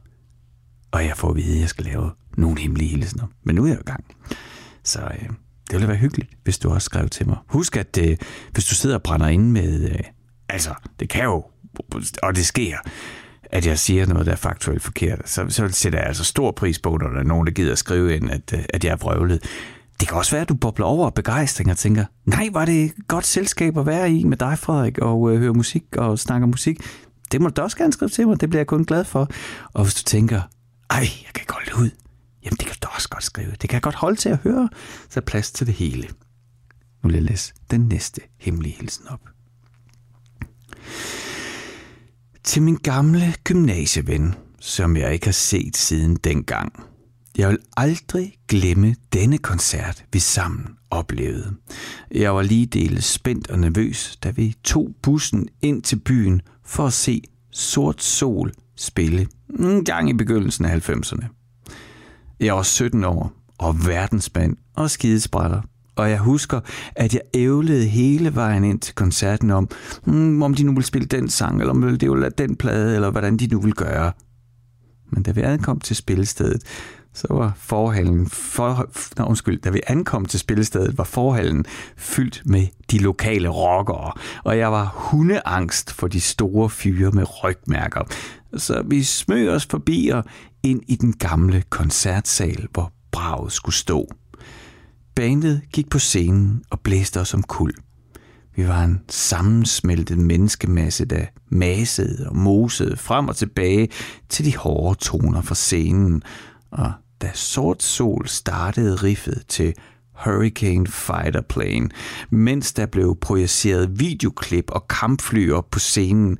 og 0.90 1.04
jeg 1.04 1.16
får 1.16 1.30
at 1.30 1.36
vide, 1.36 1.54
at 1.54 1.60
jeg 1.60 1.68
skal 1.68 1.84
lave 1.84 2.10
nogle 2.36 2.60
hemmelige 2.60 2.88
hilsener. 2.88 3.26
Men 3.44 3.54
nu 3.54 3.64
er 3.64 3.68
jeg 3.68 3.80
i 3.80 3.82
gang. 3.82 4.04
Så 4.84 5.00
øh, 5.00 5.28
det 5.70 5.72
ville 5.72 5.88
være 5.88 5.96
hyggeligt, 5.96 6.30
hvis 6.44 6.58
du 6.58 6.70
også 6.70 6.84
skrev 6.84 7.08
til 7.08 7.28
mig. 7.28 7.36
Husk, 7.48 7.76
at 7.76 7.98
øh, 8.00 8.16
hvis 8.52 8.64
du 8.64 8.74
sidder 8.74 8.96
og 8.96 9.02
brænder 9.02 9.28
ind 9.28 9.50
med... 9.50 9.90
Øh, 9.90 9.98
altså, 10.48 10.74
det 11.00 11.08
kan 11.08 11.24
jo 11.24 11.44
og 12.22 12.36
det 12.36 12.46
sker, 12.46 12.76
at 13.42 13.66
jeg 13.66 13.78
siger 13.78 14.06
noget, 14.06 14.26
der 14.26 14.32
er 14.32 14.36
faktuelt 14.36 14.82
forkert, 14.82 15.28
så, 15.28 15.46
så 15.48 15.68
sætter 15.68 15.98
jeg 15.98 16.08
altså 16.08 16.24
stor 16.24 16.50
pris 16.50 16.78
på, 16.78 16.96
når 16.96 17.08
der 17.08 17.18
er 17.18 17.24
nogen, 17.24 17.46
der 17.46 17.52
gider 17.52 17.74
skrive 17.74 18.16
ind, 18.16 18.30
at, 18.30 18.52
øh, 18.54 18.64
at 18.68 18.84
jeg 18.84 18.92
er 18.92 18.96
vrøvlet. 18.96 19.42
Det 20.00 20.08
kan 20.08 20.16
også 20.16 20.30
være, 20.30 20.42
at 20.42 20.48
du 20.48 20.54
bobler 20.54 20.86
over 20.86 21.06
af 21.06 21.14
begejstring 21.14 21.70
og 21.70 21.76
tænker, 21.76 22.04
nej, 22.24 22.48
var 22.52 22.64
det 22.64 22.84
et 22.84 22.92
godt 23.08 23.26
selskab 23.26 23.78
at 23.78 23.86
være 23.86 24.12
i 24.12 24.24
med 24.24 24.36
dig, 24.36 24.58
Frederik, 24.58 24.98
og 24.98 25.32
øh, 25.32 25.38
høre 25.38 25.52
musik 25.52 25.84
og 25.96 26.18
snakke 26.18 26.46
musik. 26.46 26.80
Det 27.32 27.40
må 27.40 27.48
du 27.48 27.62
også 27.62 27.76
gerne 27.76 27.92
skrive 27.92 28.08
til 28.08 28.28
mig, 28.28 28.40
det 28.40 28.50
bliver 28.50 28.60
jeg 28.60 28.66
kun 28.66 28.84
glad 28.84 29.04
for. 29.04 29.28
Og 29.72 29.82
hvis 29.84 29.94
du 29.94 30.02
tænker, 30.02 30.40
ej, 30.90 30.98
jeg 30.98 31.32
kan 31.34 31.44
godt 31.46 31.64
det 31.66 31.72
ud, 31.72 31.90
jamen 32.44 32.56
det 32.56 32.66
kan 32.66 32.76
du 32.82 32.88
også 32.94 33.08
godt 33.08 33.24
skrive. 33.24 33.50
Det 33.50 33.70
kan 33.70 33.72
jeg 33.72 33.82
godt 33.82 33.94
holde 33.94 34.16
til 34.16 34.28
at 34.28 34.38
høre, 34.38 34.68
så 35.10 35.20
er 35.20 35.24
plads 35.24 35.52
til 35.52 35.66
det 35.66 35.74
hele. 35.74 36.08
Nu 37.02 37.08
vil 37.08 37.14
jeg 37.14 37.22
læse 37.22 37.52
den 37.70 37.80
næste 37.80 38.20
hemmelige 38.40 38.76
hilsen 38.78 39.08
op. 39.08 39.33
Til 42.44 42.62
min 42.62 42.76
gamle 42.76 43.34
gymnasieven, 43.44 44.34
som 44.60 44.96
jeg 44.96 45.12
ikke 45.12 45.26
har 45.26 45.32
set 45.32 45.76
siden 45.76 46.16
dengang. 46.16 46.72
Jeg 47.38 47.48
vil 47.48 47.58
aldrig 47.76 48.34
glemme 48.48 48.96
denne 49.12 49.38
koncert, 49.38 50.04
vi 50.12 50.18
sammen 50.18 50.66
oplevede. 50.90 51.54
Jeg 52.10 52.34
var 52.34 52.42
lige 52.42 52.66
dele 52.66 53.02
spændt 53.02 53.50
og 53.50 53.58
nervøs, 53.58 54.18
da 54.22 54.30
vi 54.30 54.54
tog 54.64 54.94
bussen 55.02 55.48
ind 55.62 55.82
til 55.82 55.96
byen 55.96 56.42
for 56.64 56.86
at 56.86 56.92
se 56.92 57.22
Sort 57.50 58.02
Sol 58.02 58.52
spille 58.76 59.26
en 59.58 59.84
gang 59.84 60.10
i 60.10 60.12
begyndelsen 60.12 60.64
af 60.64 60.90
90'erne. 60.90 61.26
Jeg 62.40 62.54
var 62.54 62.62
17 62.62 63.04
år 63.04 63.32
og 63.58 63.86
verdensmand 63.86 64.56
og 64.74 64.90
skidesprætter. 64.90 65.60
Og 65.96 66.10
jeg 66.10 66.18
husker, 66.18 66.60
at 66.96 67.14
jeg 67.14 67.22
ævlede 67.34 67.86
hele 67.86 68.34
vejen 68.34 68.64
ind 68.64 68.80
til 68.80 68.94
koncerten 68.94 69.50
om, 69.50 69.68
hmm, 70.04 70.42
om 70.42 70.54
de 70.54 70.64
nu 70.64 70.72
ville 70.72 70.86
spille 70.86 71.06
den 71.06 71.28
sang, 71.28 71.60
eller 71.60 71.70
om 71.70 71.98
det 71.98 72.10
ville 72.10 72.30
den 72.38 72.56
plade, 72.56 72.94
eller 72.94 73.10
hvordan 73.10 73.36
de 73.36 73.46
nu 73.46 73.60
ville 73.60 73.74
gøre. 73.74 74.12
Men 75.12 75.22
da 75.22 75.30
vi 75.30 75.40
ankom 75.40 75.80
til 75.80 75.96
spillestedet, 75.96 76.62
så 77.14 77.26
var 77.30 77.52
forhallen, 77.56 78.26
for, 78.26 78.90
no, 79.18 79.24
undskyld, 79.26 79.60
da 79.60 79.70
vi 79.70 79.80
ankom 79.86 80.24
til 80.24 80.40
spillestedet, 80.40 80.98
var 80.98 81.04
forhallen 81.04 81.64
fyldt 81.96 82.42
med 82.44 82.66
de 82.90 82.98
lokale 82.98 83.48
rockere, 83.48 84.12
og 84.44 84.58
jeg 84.58 84.72
var 84.72 84.92
hundeangst 84.96 85.92
for 85.92 86.08
de 86.08 86.20
store 86.20 86.70
fyre 86.70 87.10
med 87.10 87.44
rygmærker. 87.44 88.02
Så 88.56 88.82
vi 88.86 89.02
smøg 89.02 89.50
os 89.50 89.66
forbi 89.66 90.08
og 90.08 90.24
ind 90.62 90.82
i 90.88 90.96
den 90.96 91.12
gamle 91.12 91.62
koncertsal, 91.70 92.66
hvor 92.72 92.92
braget 93.12 93.52
skulle 93.52 93.74
stå. 93.74 94.08
Bandet 95.14 95.62
gik 95.72 95.90
på 95.90 95.98
scenen 95.98 96.62
og 96.70 96.80
blæste 96.80 97.20
os 97.20 97.34
om 97.34 97.42
kul. 97.42 97.72
Vi 98.56 98.68
var 98.68 98.84
en 98.84 99.00
sammensmeltet 99.08 100.18
menneskemasse, 100.18 101.04
der 101.04 101.24
masede 101.48 102.28
og 102.28 102.36
mosede 102.36 102.96
frem 102.96 103.28
og 103.28 103.36
tilbage 103.36 103.88
til 104.28 104.44
de 104.44 104.56
hårde 104.56 104.98
toner 104.98 105.42
fra 105.42 105.54
scenen, 105.54 106.22
og 106.70 106.92
da 107.22 107.30
Sort 107.34 107.82
Sol 107.82 108.28
startede 108.28 108.94
riffet 108.94 109.42
til 109.48 109.74
Hurricane 110.24 110.86
Fighter 110.86 111.40
Plane, 111.40 111.88
mens 112.30 112.72
der 112.72 112.86
blev 112.86 113.18
projiceret 113.20 114.00
videoklip 114.00 114.70
og 114.70 114.88
kampfly 114.88 115.50
op 115.50 115.70
på 115.70 115.78
scenen, 115.78 116.38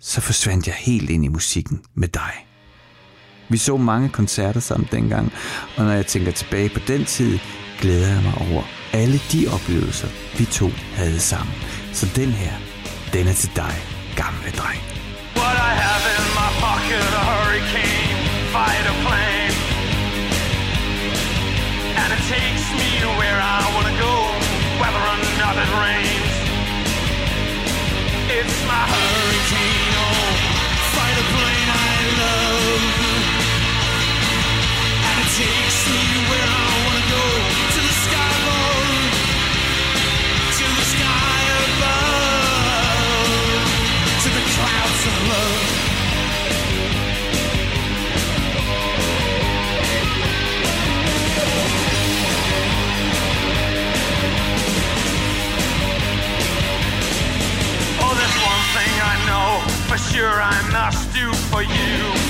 så 0.00 0.20
forsvandt 0.20 0.66
jeg 0.66 0.74
helt 0.74 1.10
ind 1.10 1.24
i 1.24 1.28
musikken 1.28 1.82
med 1.94 2.08
dig. 2.08 2.46
Vi 3.48 3.56
så 3.56 3.76
mange 3.76 4.08
koncerter 4.08 4.60
sammen 4.60 4.88
dengang, 4.92 5.32
og 5.76 5.84
når 5.84 5.92
jeg 5.92 6.06
tænker 6.06 6.32
tilbage 6.32 6.68
på 6.68 6.80
den 6.88 7.04
tid, 7.04 7.38
glæder 7.80 8.08
jeg 8.14 8.22
mig 8.22 8.34
over 8.50 8.62
alle 8.92 9.20
de 9.32 9.40
oplevelser, 9.56 10.08
vi 10.38 10.44
to 10.44 10.70
havde 10.94 11.20
sammen. 11.20 11.54
Så 11.92 12.06
den 12.16 12.30
her, 12.32 12.52
den 13.12 13.28
er 13.28 13.32
til 13.32 13.50
dig, 13.56 13.74
gamle 14.16 14.50
dreng. 14.60 14.82
What 15.36 15.56
I 15.70 15.72
have 15.84 16.04
in 16.16 16.24
my 16.40 16.50
pocket, 16.66 17.06
a 17.20 17.22
hurricane 17.30 18.18
fighter 18.54 18.96
plane. 19.06 19.56
And 22.00 22.08
it 22.16 22.22
takes 22.34 22.64
me 22.80 22.88
to 23.04 23.10
where 23.20 23.38
I 23.56 23.60
want 23.74 23.86
to 23.92 23.96
go, 24.06 24.14
whether 24.80 25.02
or 25.12 25.18
not 25.42 25.54
it 25.64 25.70
rains. 25.84 26.34
It's 28.38 28.58
my 28.72 28.84
hurricane, 28.94 29.94
oh, 30.06 30.28
fighter 30.94 31.26
plane 31.34 31.70
I 31.86 31.94
love. 32.22 32.82
And 35.08 35.16
it 35.24 35.30
takes 35.42 35.78
me 35.92 36.02
where 36.30 36.50
I 36.62 36.73
sure 60.14 60.40
I 60.40 60.62
must 60.70 61.12
do 61.12 61.32
for 61.50 61.62
you. 61.62 62.23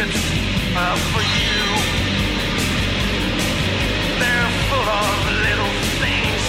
Buckets 0.00 0.32
uh, 0.76 0.96
for 1.12 1.20
you. 1.20 1.60
They're 4.20 4.50
full 4.68 4.88
of 4.88 5.16
little 5.44 5.74
things 6.00 6.42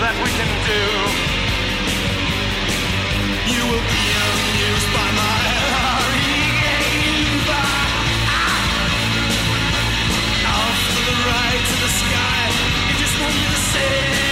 that 0.00 0.14
we 0.22 0.30
can 0.38 0.50
do. 0.64 0.84
You 3.52 3.62
will 3.68 3.84
be 3.84 4.04
amused 4.24 4.88
by 4.96 5.08
my 5.20 5.40
hurricane 5.72 6.70
Off 10.46 10.80
to 10.94 11.00
the 11.04 11.16
right, 11.28 11.62
to 11.68 11.76
the 11.84 11.90
sky, 12.00 12.44
it 12.90 12.96
just 12.96 13.14
won't 13.20 13.34
be 13.34 13.44
the 13.44 13.62
same. 13.76 14.29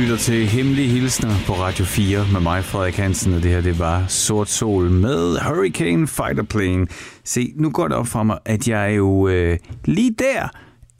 Lytter 0.00 0.16
til 0.16 0.46
Hemmelige 0.46 0.88
Hilsner 0.88 1.30
på 1.46 1.52
Radio 1.52 1.84
4 1.84 2.26
med 2.32 2.40
mig, 2.40 2.64
Frederik 2.64 2.96
Hansen, 2.96 3.34
og 3.34 3.42
det 3.42 3.50
her 3.50 3.60
det 3.60 3.78
var 3.78 4.04
Sort 4.08 4.48
Sol 4.48 4.90
med 4.90 5.38
Hurricane 5.46 6.06
Fighter 6.06 6.42
Plane. 6.42 6.86
Se, 7.24 7.52
nu 7.56 7.70
går 7.70 7.88
det 7.88 7.96
op 7.96 8.06
for 8.06 8.22
mig, 8.22 8.38
at 8.44 8.68
jeg 8.68 8.96
jo 8.96 9.28
øh, 9.28 9.58
lige 9.84 10.14
der 10.18 10.48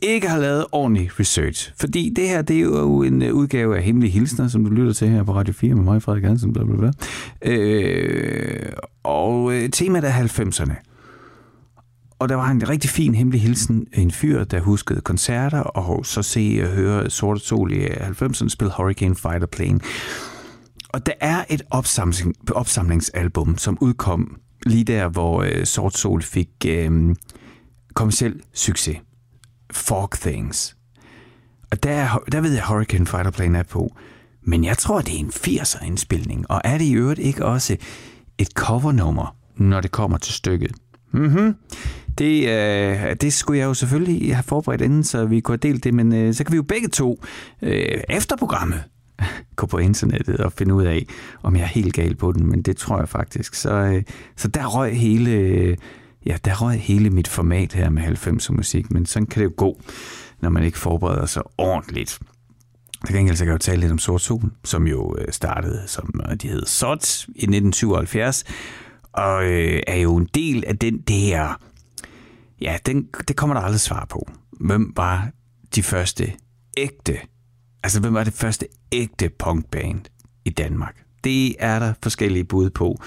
ikke 0.03 0.29
har 0.29 0.39
lavet 0.39 0.67
ordentlig 0.73 1.21
research. 1.21 1.73
Fordi 1.81 2.13
det 2.17 2.29
her, 2.29 2.43
det 2.43 2.57
er 2.57 2.61
jo 2.61 3.03
en 3.03 3.23
øh, 3.23 3.35
udgave 3.35 3.77
af 3.77 3.83
Hemmelige 3.83 4.11
Hilsner, 4.11 4.49
som 4.49 4.65
du 4.65 4.71
lytter 4.71 4.93
til 4.93 5.09
her 5.09 5.23
på 5.23 5.33
Radio 5.33 5.55
4 5.55 5.75
med 5.75 5.85
mig, 5.85 6.03
Frederik 6.03 6.25
Hansen, 6.25 6.53
bla 6.53 6.65
bla 6.65 6.77
bla. 6.77 6.91
Øh, 7.53 8.73
og 9.03 9.53
øh, 9.53 9.71
temaet 9.71 10.05
er 10.05 10.13
90'erne. 10.13 10.90
Og 12.21 12.29
der 12.29 12.35
var 12.35 12.49
en 12.51 12.69
rigtig 12.69 12.91
fin 12.91 13.15
hemmelig 13.15 13.43
hilsen. 13.43 13.87
En 13.93 14.11
fyr, 14.11 14.45
der 14.45 14.61
huskede 14.61 15.01
koncerter, 15.01 15.61
og 15.61 16.07
så 16.07 16.23
se 16.23 16.61
og 16.63 16.69
høre 16.69 17.11
Sorte 17.11 17.41
Sol 17.41 17.73
i 17.73 17.87
90'erne 17.87 18.49
spille 18.49 18.73
Hurricane 18.77 19.17
Fighter 19.17 19.47
Plane. 19.47 19.81
Og 20.89 21.07
der 21.07 21.13
er 21.21 21.45
et 21.51 21.63
opsamling, 21.71 22.35
opsamlingsalbum, 22.51 23.59
som 23.59 23.79
udkom 23.81 24.37
lige 24.67 24.85
der, 24.85 25.09
hvor 25.09 25.43
øh, 25.43 25.65
Sort 25.65 25.97
Sol 25.97 26.23
fik 26.23 26.49
øh, 26.67 27.17
kommersiel 27.95 28.41
succes. 28.55 28.97
Fog 29.73 30.11
Things. 30.11 30.77
Og 31.71 31.83
der, 31.83 32.19
der 32.33 32.41
ved 32.41 32.53
jeg, 32.53 32.65
Hurricane 32.69 33.07
Fighter 33.07 33.31
Plane 33.31 33.59
er 33.59 33.63
på. 33.63 33.97
Men 34.43 34.65
jeg 34.65 34.79
tror, 34.79 35.01
det 35.01 35.15
er 35.15 35.19
en 35.19 35.33
80'er 35.35 35.85
indspilning. 35.87 36.51
Og 36.51 36.61
er 36.65 36.79
det 36.79 36.85
i 36.85 36.93
øvrigt 36.95 37.21
ikke 37.21 37.45
også 37.45 37.77
et 38.39 38.49
covernummer, 38.55 39.37
når 39.57 39.81
det 39.81 39.91
kommer 39.91 40.19
til 40.19 40.35
stykket? 40.35 40.73
Mhm. 41.13 41.55
Det, 42.21 42.49
øh, 42.49 43.17
det 43.21 43.33
skulle 43.33 43.59
jeg 43.59 43.67
jo 43.67 43.75
selvfølgelig 43.75 44.37
have 44.37 44.43
forberedt 44.43 44.81
inden, 44.81 45.05
så 45.05 45.25
vi 45.25 45.41
kunne 45.41 45.59
have 45.63 45.73
delt 45.73 45.85
det, 45.85 45.95
men 45.95 46.15
øh, 46.15 46.35
så 46.35 46.45
kan 46.45 46.53
vi 46.53 46.57
jo 46.57 46.63
begge 46.63 46.89
to 46.89 47.25
øh, 47.63 48.01
efter 48.09 48.37
programmet 48.37 48.85
gå 49.57 49.67
på 49.67 49.79
internettet 49.79 50.37
og 50.37 50.53
finde 50.53 50.75
ud 50.75 50.85
af, 50.85 51.07
om 51.43 51.57
jeg 51.57 51.63
er 51.63 51.67
helt 51.67 51.95
gal 51.95 52.15
på 52.15 52.33
den, 52.33 52.47
men 52.47 52.63
det 52.63 52.77
tror 52.77 52.99
jeg 52.99 53.09
faktisk. 53.09 53.55
Så, 53.55 53.73
øh, 53.73 54.03
så 54.37 54.49
der 54.49 54.67
røg 54.67 54.97
hele, 54.97 55.31
øh, 55.31 55.77
ja, 56.27 56.37
der 56.45 56.55
røg 56.55 56.81
hele 56.81 57.11
mit 57.11 57.29
format 57.29 57.73
her 57.73 57.91
med 57.91 58.03
90'er 58.03 58.53
musik, 58.53 58.91
men 58.91 59.07
sådan 59.07 59.27
kan 59.27 59.43
det 59.43 59.45
jo 59.45 59.55
gå, 59.57 59.81
når 60.41 60.51
man 60.51 60.65
ikke 60.65 60.79
forbereder 60.79 61.27
sig 61.27 61.43
ordentligt. 61.59 62.19
Til 63.07 63.15
gengæld 63.15 63.37
så 63.37 63.45
kan 63.45 63.49
jeg 63.49 63.55
jo 63.55 63.59
tale 63.59 63.81
lidt 63.81 63.93
om 63.93 63.99
Sort 63.99 64.21
Sol, 64.21 64.53
som 64.65 64.87
jo 64.87 65.17
øh, 65.19 65.27
startede, 65.31 65.83
som 65.87 66.21
øh, 66.31 66.37
de 66.37 66.49
hed 66.49 66.67
SOT 66.67 67.25
i 67.29 67.47
1977, 67.47 68.45
og 69.13 69.45
øh, 69.45 69.81
er 69.87 69.97
jo 69.97 70.17
en 70.17 70.29
del 70.35 70.65
af 70.67 70.79
den 70.79 70.99
der, 70.99 71.61
ja, 72.61 72.79
den, 72.87 73.09
det 73.29 73.37
kommer 73.37 73.55
der 73.55 73.63
aldrig 73.63 73.81
svar 73.81 74.07
på. 74.11 74.31
Hvem 74.61 74.93
var 74.97 75.31
de 75.75 75.83
første 75.83 76.33
ægte, 76.77 77.19
altså 77.83 78.01
hvem 78.01 78.15
var 78.15 78.25
det 78.25 78.33
første 78.33 78.67
ægte 78.93 79.31
punkband 79.39 80.01
i 80.45 80.51
Danmark? 80.51 81.05
Det 81.25 81.57
er 81.59 81.79
der 81.79 81.93
forskellige 82.03 82.45
bud 82.45 82.71
på. 82.71 83.03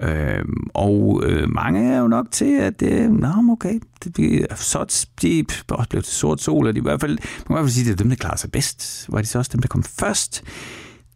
Øhm, 0.00 0.66
og 0.74 1.22
øh, 1.24 1.48
mange 1.50 1.92
er 1.92 1.98
jo 1.98 2.08
nok 2.08 2.26
til, 2.30 2.58
at 2.60 2.82
øh, 2.82 3.10
nå, 3.10 3.52
okay, 3.52 3.80
det, 4.04 4.16
de, 4.16 4.46
så 4.56 5.06
de 5.22 5.44
også 5.68 5.88
blev 5.88 6.02
til 6.02 6.14
sort 6.14 6.40
sol, 6.40 6.66
og 6.66 6.74
de 6.74 6.78
i 6.78 6.82
hvert 6.82 7.00
fald, 7.00 7.10
man 7.10 7.18
kan 7.18 7.50
i 7.50 7.54
hvert 7.54 7.62
fald 7.62 7.70
sige, 7.70 7.82
at 7.82 7.86
det 7.86 7.92
er 7.92 8.04
dem, 8.04 8.08
der 8.08 8.16
klarer 8.16 8.36
sig 8.36 8.52
bedst. 8.52 9.06
Var 9.08 9.20
de 9.20 9.26
så 9.26 9.38
også 9.38 9.50
dem, 9.52 9.60
der 9.60 9.68
kom 9.68 9.82
først? 9.82 10.44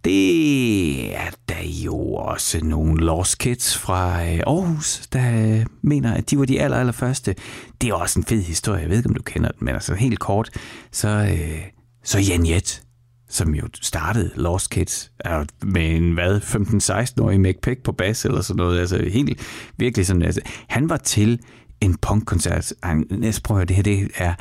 Det 0.04 1.16
er 1.16 1.30
der 1.48 1.62
jo 1.84 2.14
også 2.14 2.64
nogle 2.64 3.04
Lost 3.04 3.38
Kids 3.38 3.78
fra 3.78 4.22
øh, 4.22 4.40
Aarhus, 4.46 5.06
der 5.12 5.58
øh, 5.60 5.66
mener, 5.82 6.14
at 6.14 6.30
de 6.30 6.38
var 6.38 6.44
de 6.44 6.60
aller, 6.60 6.76
aller 6.76 6.92
første. 6.92 7.34
Det 7.80 7.88
er 7.90 7.94
også 7.94 8.20
en 8.20 8.24
fed 8.24 8.42
historie, 8.42 8.80
jeg 8.80 8.90
ved 8.90 8.96
ikke, 8.96 9.08
om 9.08 9.14
du 9.14 9.22
kender 9.22 9.48
den, 9.48 9.64
men 9.64 9.74
altså 9.74 9.94
helt 9.94 10.18
kort, 10.18 10.50
så, 10.92 11.08
øh, 11.08 11.62
så 12.04 12.18
Jan 12.18 12.46
Jet, 12.46 12.82
som 13.28 13.54
jo 13.54 13.68
startede 13.82 14.30
Lost 14.34 14.70
Kids, 14.70 15.12
er 15.20 15.44
med 15.62 15.96
en, 15.96 16.12
hvad, 16.12 16.40
15-16-årig 16.40 17.40
McPeck 17.40 17.82
på 17.82 17.92
bas 17.92 18.24
eller 18.24 18.40
sådan 18.40 18.58
noget, 18.58 18.80
altså 18.80 19.08
helt 19.12 19.40
virkelig 19.76 20.06
sådan, 20.06 20.22
altså, 20.22 20.40
han 20.68 20.88
var 20.88 20.96
til 20.96 21.40
en 21.80 21.96
punkkoncert, 21.96 22.72
han, 22.82 23.06
næste 23.10 23.42
prøver 23.42 23.64
det 23.64 23.76
her, 23.76 23.82
det 23.82 24.10
er 24.14 24.34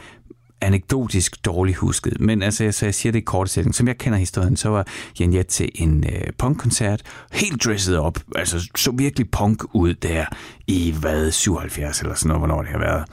anekdotisk 0.62 1.46
dårligt 1.46 1.78
husket, 1.78 2.20
men 2.20 2.44
altså, 2.44 2.64
jeg, 2.64 2.74
så 2.74 2.86
jeg 2.86 2.96
siger 2.96 3.12
det 3.12 3.20
i 3.20 3.22
kort 3.22 3.50
sætning. 3.50 3.76
Som 3.76 3.88
jeg 3.88 3.98
kender 3.98 4.20
historien, 4.20 4.58
så 4.58 4.70
var 4.70 4.88
Jan 5.20 5.34
Jet 5.34 5.48
til 5.48 5.70
en 5.76 6.04
øh, 6.04 6.22
punkkoncert, 6.38 7.02
helt 7.32 7.66
dresset 7.66 7.98
op, 7.98 8.20
altså 8.36 8.70
så 8.76 8.92
virkelig 8.92 9.32
punk 9.32 9.76
ud 9.76 9.94
der 9.94 10.26
i, 10.68 10.96
hvad, 11.00 11.32
77 11.32 12.02
eller 12.02 12.16
sådan 12.16 12.28
noget, 12.28 12.40
hvornår 12.40 12.62
det 12.62 12.72
har 12.72 12.80
været. 12.80 13.04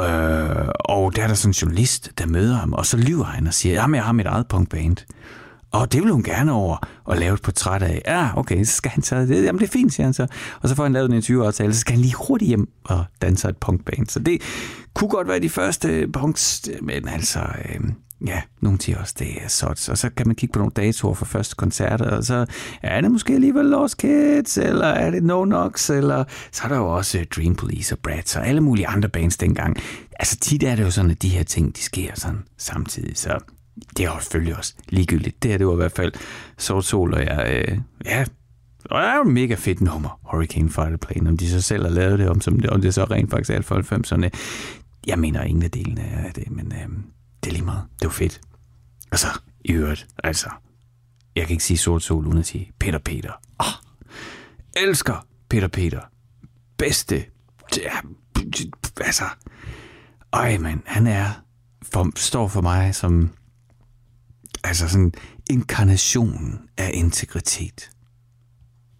Øh, 0.00 0.68
og 0.80 1.16
der 1.16 1.22
er 1.22 1.26
der 1.26 1.34
sådan 1.34 1.50
en 1.50 1.52
journalist, 1.52 2.10
der 2.18 2.26
møder 2.26 2.56
ham, 2.56 2.72
og 2.72 2.86
så 2.86 2.96
lyver 2.96 3.24
han 3.24 3.46
og 3.46 3.54
siger, 3.54 3.74
jamen 3.74 3.94
jeg 3.94 4.04
har 4.04 4.12
mit 4.12 4.26
eget 4.26 4.48
punkband. 4.48 4.96
Og 5.72 5.92
det 5.92 6.02
vil 6.02 6.12
hun 6.12 6.22
gerne 6.22 6.52
over 6.52 6.76
og 7.04 7.16
lave 7.16 7.34
et 7.34 7.42
portræt 7.42 7.82
af. 7.82 8.02
Ja, 8.06 8.38
okay, 8.38 8.64
så 8.64 8.72
skal 8.72 8.90
han 8.90 9.02
tage 9.02 9.26
det. 9.26 9.44
Jamen 9.44 9.58
det 9.58 9.66
er 9.66 9.72
fint, 9.72 9.92
siger 9.92 10.06
han 10.06 10.14
så. 10.14 10.26
Og 10.62 10.68
så 10.68 10.74
får 10.74 10.82
han 10.82 10.92
lavet 10.92 11.08
en 11.08 11.16
interviewaftale, 11.16 11.74
så 11.74 11.80
skal 11.80 11.92
han 11.92 12.02
lige 12.02 12.14
hurtigt 12.28 12.48
hjem 12.48 12.68
og 12.84 13.04
danse 13.22 13.48
et 13.48 13.56
punkband. 13.56 14.06
Så 14.06 14.18
det 14.18 14.42
kunne 14.94 15.10
godt 15.10 15.28
være 15.28 15.40
de 15.40 15.48
første 15.48 16.08
punks, 16.12 16.68
men 16.82 17.08
altså, 17.08 17.40
øh, 17.40 17.80
ja, 18.26 18.42
nogle 18.60 18.80
siger 18.80 18.98
også, 18.98 19.14
det 19.18 19.28
er 19.44 19.48
sådan. 19.48 19.76
Og 19.90 19.98
så 19.98 20.10
kan 20.16 20.26
man 20.26 20.36
kigge 20.36 20.52
på 20.52 20.58
nogle 20.58 20.72
datoer 20.76 21.14
for 21.14 21.24
første 21.24 21.56
koncerter, 21.56 22.10
og 22.10 22.24
så 22.24 22.46
er 22.82 23.00
det 23.00 23.10
måske 23.10 23.34
alligevel 23.34 23.64
Lost 23.64 23.96
Kids, 23.96 24.58
eller 24.58 24.86
er 24.86 25.10
det 25.10 25.22
No 25.22 25.44
Nox, 25.44 25.90
eller 25.90 26.24
så 26.52 26.64
er 26.64 26.68
der 26.68 26.76
jo 26.76 26.96
også 26.96 27.18
øh, 27.18 27.24
Dream 27.36 27.54
Police 27.54 27.94
og 27.94 27.98
Bratz 27.98 28.36
og 28.36 28.46
alle 28.46 28.60
mulige 28.60 28.86
andre 28.86 29.08
bands 29.08 29.36
dengang. 29.36 29.76
Altså 30.18 30.36
tit 30.36 30.62
er 30.62 30.76
det 30.76 30.82
jo 30.82 30.90
sådan, 30.90 31.10
at 31.10 31.22
de 31.22 31.28
her 31.28 31.42
ting, 31.44 31.76
de 31.76 31.82
sker 31.82 32.10
sådan 32.14 32.42
samtidig, 32.58 33.16
så 33.16 33.38
det 33.96 34.04
er 34.04 34.14
jo 34.14 34.20
selvfølgelig 34.20 34.56
også 34.56 34.74
ligegyldigt. 34.88 35.42
Det 35.42 35.50
her, 35.50 35.58
det 35.58 35.66
var 35.66 35.72
i 35.72 35.76
hvert 35.76 35.92
fald 35.92 36.12
Sort 36.58 36.84
Sol, 36.84 37.14
og 37.14 37.20
jeg, 37.20 37.64
øh, 37.68 37.78
ja, 38.04 38.24
og 38.90 39.02
det 39.02 39.08
er 39.08 39.16
jo 39.16 39.22
et 39.22 39.32
mega 39.32 39.54
fedt 39.54 39.80
nummer, 39.80 40.20
Hurricane 40.30 40.70
Fighter 40.70 40.96
Plane. 40.96 41.30
Om 41.30 41.36
de 41.36 41.50
så 41.50 41.62
selv 41.62 41.82
har 41.82 41.90
lavet 41.90 42.18
det, 42.18 42.28
om, 42.28 42.40
som 42.40 42.60
det, 42.60 42.70
om 42.70 42.80
det 42.80 42.94
så 42.94 43.04
rent 43.04 43.30
faktisk 43.30 43.50
er 43.50 43.62
for 43.62 43.76
90'erne. 43.76 44.30
Jeg 45.06 45.18
mener 45.18 45.42
ingen 45.42 45.64
af 45.64 45.70
delene 45.70 46.02
af 46.02 46.34
det, 46.34 46.50
men 46.50 46.72
øh, 46.72 46.88
det 47.44 47.50
er 47.50 47.52
lige 47.52 47.64
meget. 47.64 47.82
Det 48.00 48.06
var 48.06 48.12
fedt. 48.12 48.40
Og 49.10 49.18
så, 49.18 49.26
i 49.64 49.72
øvrigt, 49.72 50.06
altså, 50.24 50.50
jeg 51.36 51.46
kan 51.46 51.52
ikke 51.52 51.64
sige 51.64 51.78
Sort 51.78 52.02
Sol 52.02 52.26
uden 52.26 52.38
at 52.38 52.46
sige 52.46 52.72
Peter 52.78 52.98
Peter. 52.98 53.32
Oh, 53.58 53.66
elsker 54.76 55.26
Peter 55.48 55.68
Peter. 55.68 56.00
Bedste. 56.78 57.24
Ja, 57.76 57.98
altså, 59.00 59.24
øj, 60.32 60.58
man, 60.58 60.82
han 60.86 61.06
er, 61.06 61.30
for, 61.82 62.10
står 62.16 62.48
for 62.48 62.60
mig 62.60 62.94
som 62.94 63.30
Altså 64.66 64.88
sådan 64.88 65.12
inkarnationen 65.50 66.58
af 66.76 66.90
integritet. 66.94 67.90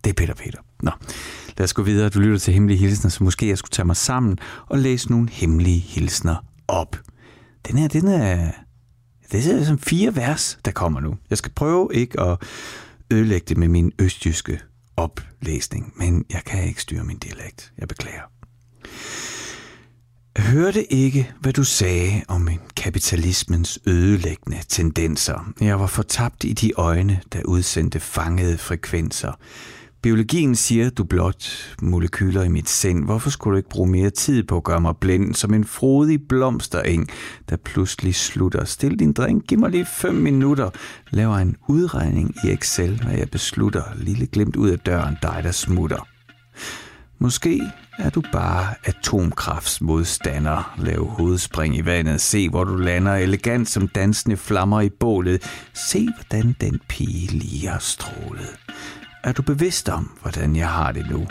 Det 0.05 0.11
er 0.11 0.15
Peter 0.15 0.35
Peter. 0.35 0.59
Nå, 0.83 0.91
lad 1.59 1.65
os 1.65 1.73
gå 1.73 1.83
videre. 1.83 2.09
Du 2.09 2.21
lytter 2.21 2.39
til 2.39 2.55
Hemmelige 2.55 2.79
Hilsner, 2.79 3.11
så 3.11 3.25
måske 3.25 3.49
jeg 3.49 3.59
skulle 3.59 3.71
tage 3.71 3.87
mig 3.87 3.97
sammen 3.97 4.39
og 4.67 4.79
læse 4.79 5.11
nogle 5.11 5.29
hemmelige 5.31 5.79
hilsner 5.79 6.37
op. 6.69 6.97
Den 7.69 7.79
her, 7.79 7.89
den 7.89 8.09
er... 8.09 8.53
Det 9.33 9.47
er 9.47 9.65
sådan 9.65 9.79
fire 9.79 10.17
vers, 10.17 10.59
der 10.65 10.71
kommer 10.71 11.01
nu. 11.01 11.17
Jeg 11.31 11.39
skal 11.39 11.53
prøve 11.53 11.91
ikke 11.95 12.21
at 12.21 12.39
ødelægge 13.13 13.45
det 13.49 13.57
med 13.57 13.69
min 13.69 13.93
østjyske 13.99 14.61
oplæsning, 14.97 15.93
men 15.97 16.25
jeg 16.31 16.43
kan 16.47 16.65
ikke 16.65 16.83
styre 16.83 17.05
min 17.05 17.19
dialekt. 17.19 17.73
Jeg 17.79 17.89
beklager. 17.89 18.23
Hørte 20.39 20.93
ikke, 20.93 21.33
hvad 21.41 21.53
du 21.53 21.65
sagde 21.65 22.23
om 22.29 22.49
kapitalismens 22.77 23.79
ødelæggende 23.87 24.59
tendenser. 24.69 25.53
Jeg 25.61 25.81
var 25.81 25.87
fortabt 25.87 26.45
i 26.45 26.53
de 26.53 26.73
øjne, 26.77 27.21
der 27.33 27.43
udsendte 27.45 28.01
fangede 28.01 28.59
frekvenser. 28.59 29.33
Biologien 30.03 30.55
siger, 30.55 30.91
du 30.91 31.05
blot 31.05 31.49
molekyler 31.83 32.43
i 32.43 32.49
mit 32.49 32.69
sind. 32.69 33.05
Hvorfor 33.05 33.31
skulle 33.31 33.53
du 33.53 33.57
ikke 33.57 33.69
bruge 33.69 33.91
mere 33.91 34.11
tid 34.11 34.43
på 34.43 34.57
at 34.57 34.65
gøre 34.65 34.81
mig 34.81 34.97
blind 34.97 35.35
som 35.35 35.55
en 35.55 35.65
frodig 35.65 36.21
blomstereng, 36.29 37.09
der 37.49 37.57
pludselig 37.57 38.15
slutter? 38.15 38.65
Stil 38.65 38.99
din 38.99 39.13
drink, 39.13 39.47
giv 39.47 39.59
mig 39.59 39.71
lige 39.71 39.87
fem 39.87 40.15
minutter. 40.15 40.71
Laver 41.11 41.37
en 41.37 41.57
udregning 41.69 42.35
i 42.45 42.49
Excel, 42.51 43.01
når 43.05 43.11
jeg 43.11 43.31
beslutter. 43.31 43.83
Lille 43.97 44.27
glimt 44.27 44.57
ud 44.57 44.71
af 44.71 44.79
døren, 44.79 45.17
dig 45.23 45.41
der 45.43 45.53
smutter. 45.53 46.09
Måske 47.19 47.61
er 47.99 48.11
du 48.11 48.23
bare 48.33 48.75
atomkraftsmodstander. 48.85 50.75
Lav 50.79 51.05
hovedspring 51.05 51.77
i 51.77 51.85
vandet. 51.85 52.21
Se, 52.21 52.49
hvor 52.49 52.65
du 52.65 52.77
lander 52.77 53.15
elegant 53.15 53.69
som 53.69 53.89
dansende 53.89 54.37
flammer 54.37 54.81
i 54.81 54.89
bålet. 54.89 55.43
Se, 55.75 56.09
hvordan 56.17 56.57
den 56.61 56.81
pige 56.89 57.39
lige 57.39 57.69
har 57.69 57.79
strålet. 57.79 58.59
Er 59.25 59.33
du 59.33 59.43
bevidst 59.43 59.89
om, 59.89 60.19
hvordan 60.23 60.57
jeg 60.57 60.69
har 60.69 60.93
det 60.93 61.07
nu? 61.11 61.27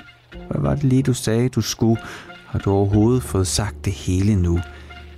Hvad 0.51 0.61
var 0.61 0.75
det 0.75 0.83
lige, 0.83 1.03
du 1.03 1.13
sagde, 1.13 1.49
du 1.49 1.61
skulle? 1.61 2.01
Har 2.47 2.59
du 2.59 2.71
overhovedet 2.71 3.23
fået 3.23 3.47
sagt 3.47 3.85
det 3.85 3.93
hele 3.93 4.35
nu? 4.35 4.59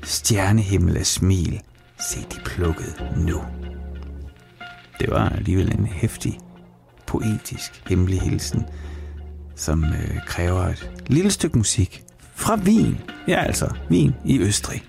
Stjernehimmel 0.03 0.97
af 0.97 1.05
smil. 1.05 1.61
Se, 1.99 2.20
de 2.20 2.39
plukket 2.45 3.03
nu. 3.18 3.41
Det 4.99 5.09
var 5.09 5.30
alligevel 5.30 5.80
en 5.80 5.86
hæftig, 5.86 6.39
poetisk 7.07 7.84
hemmelig 7.89 8.22
hilsen, 8.22 8.65
som 9.58 9.84
øh, 9.84 10.18
kræver 10.26 10.62
et 10.62 10.89
lille 11.08 11.32
stykke 11.32 11.58
musik 11.58 12.03
fra 12.36 12.55
Wien. 12.55 12.97
Ja, 13.28 13.43
altså 13.43 13.70
Wien 13.91 14.16
i 14.26 14.39
Østrig. 14.39 14.84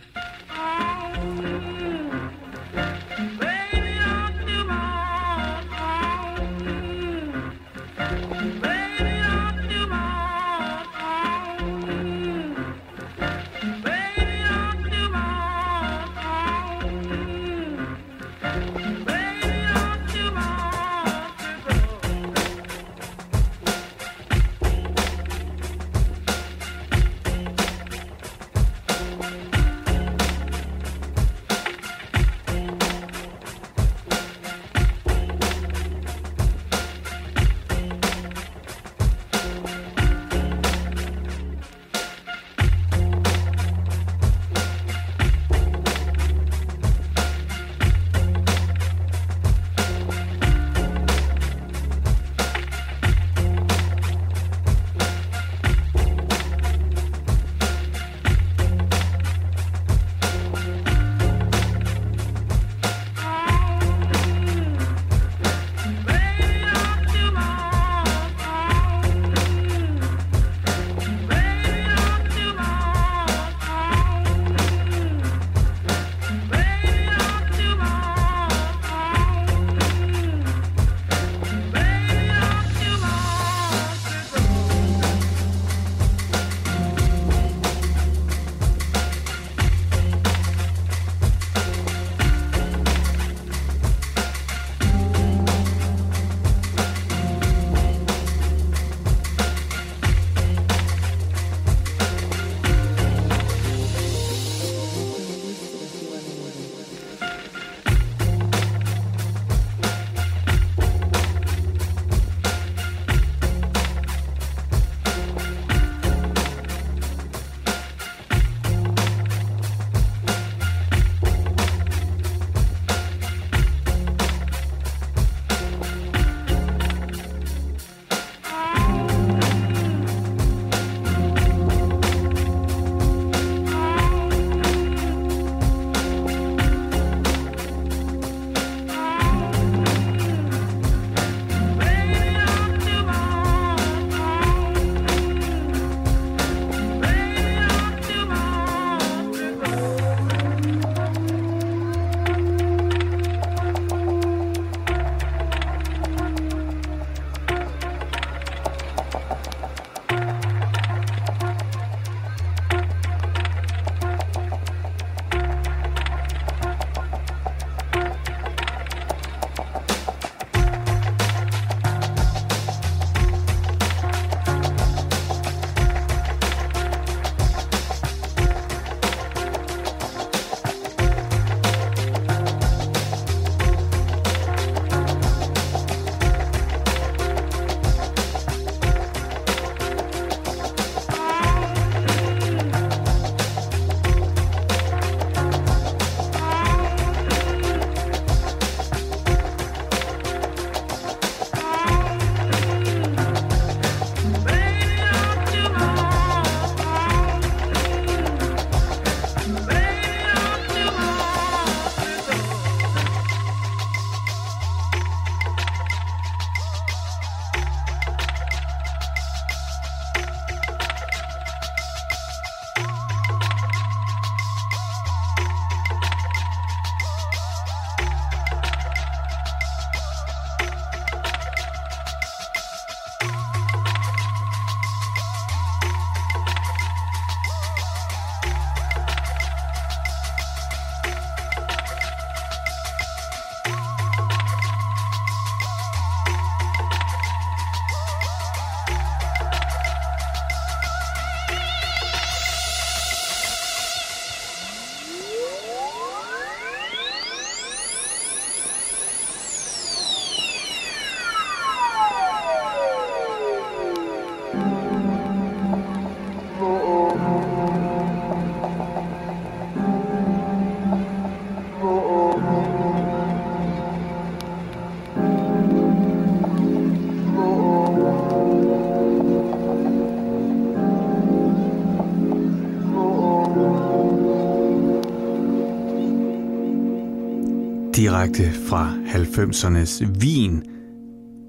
Direkte 288.19 288.53
fra 288.69 288.95
90'ernes 289.14 290.21
Wien. 290.21 290.62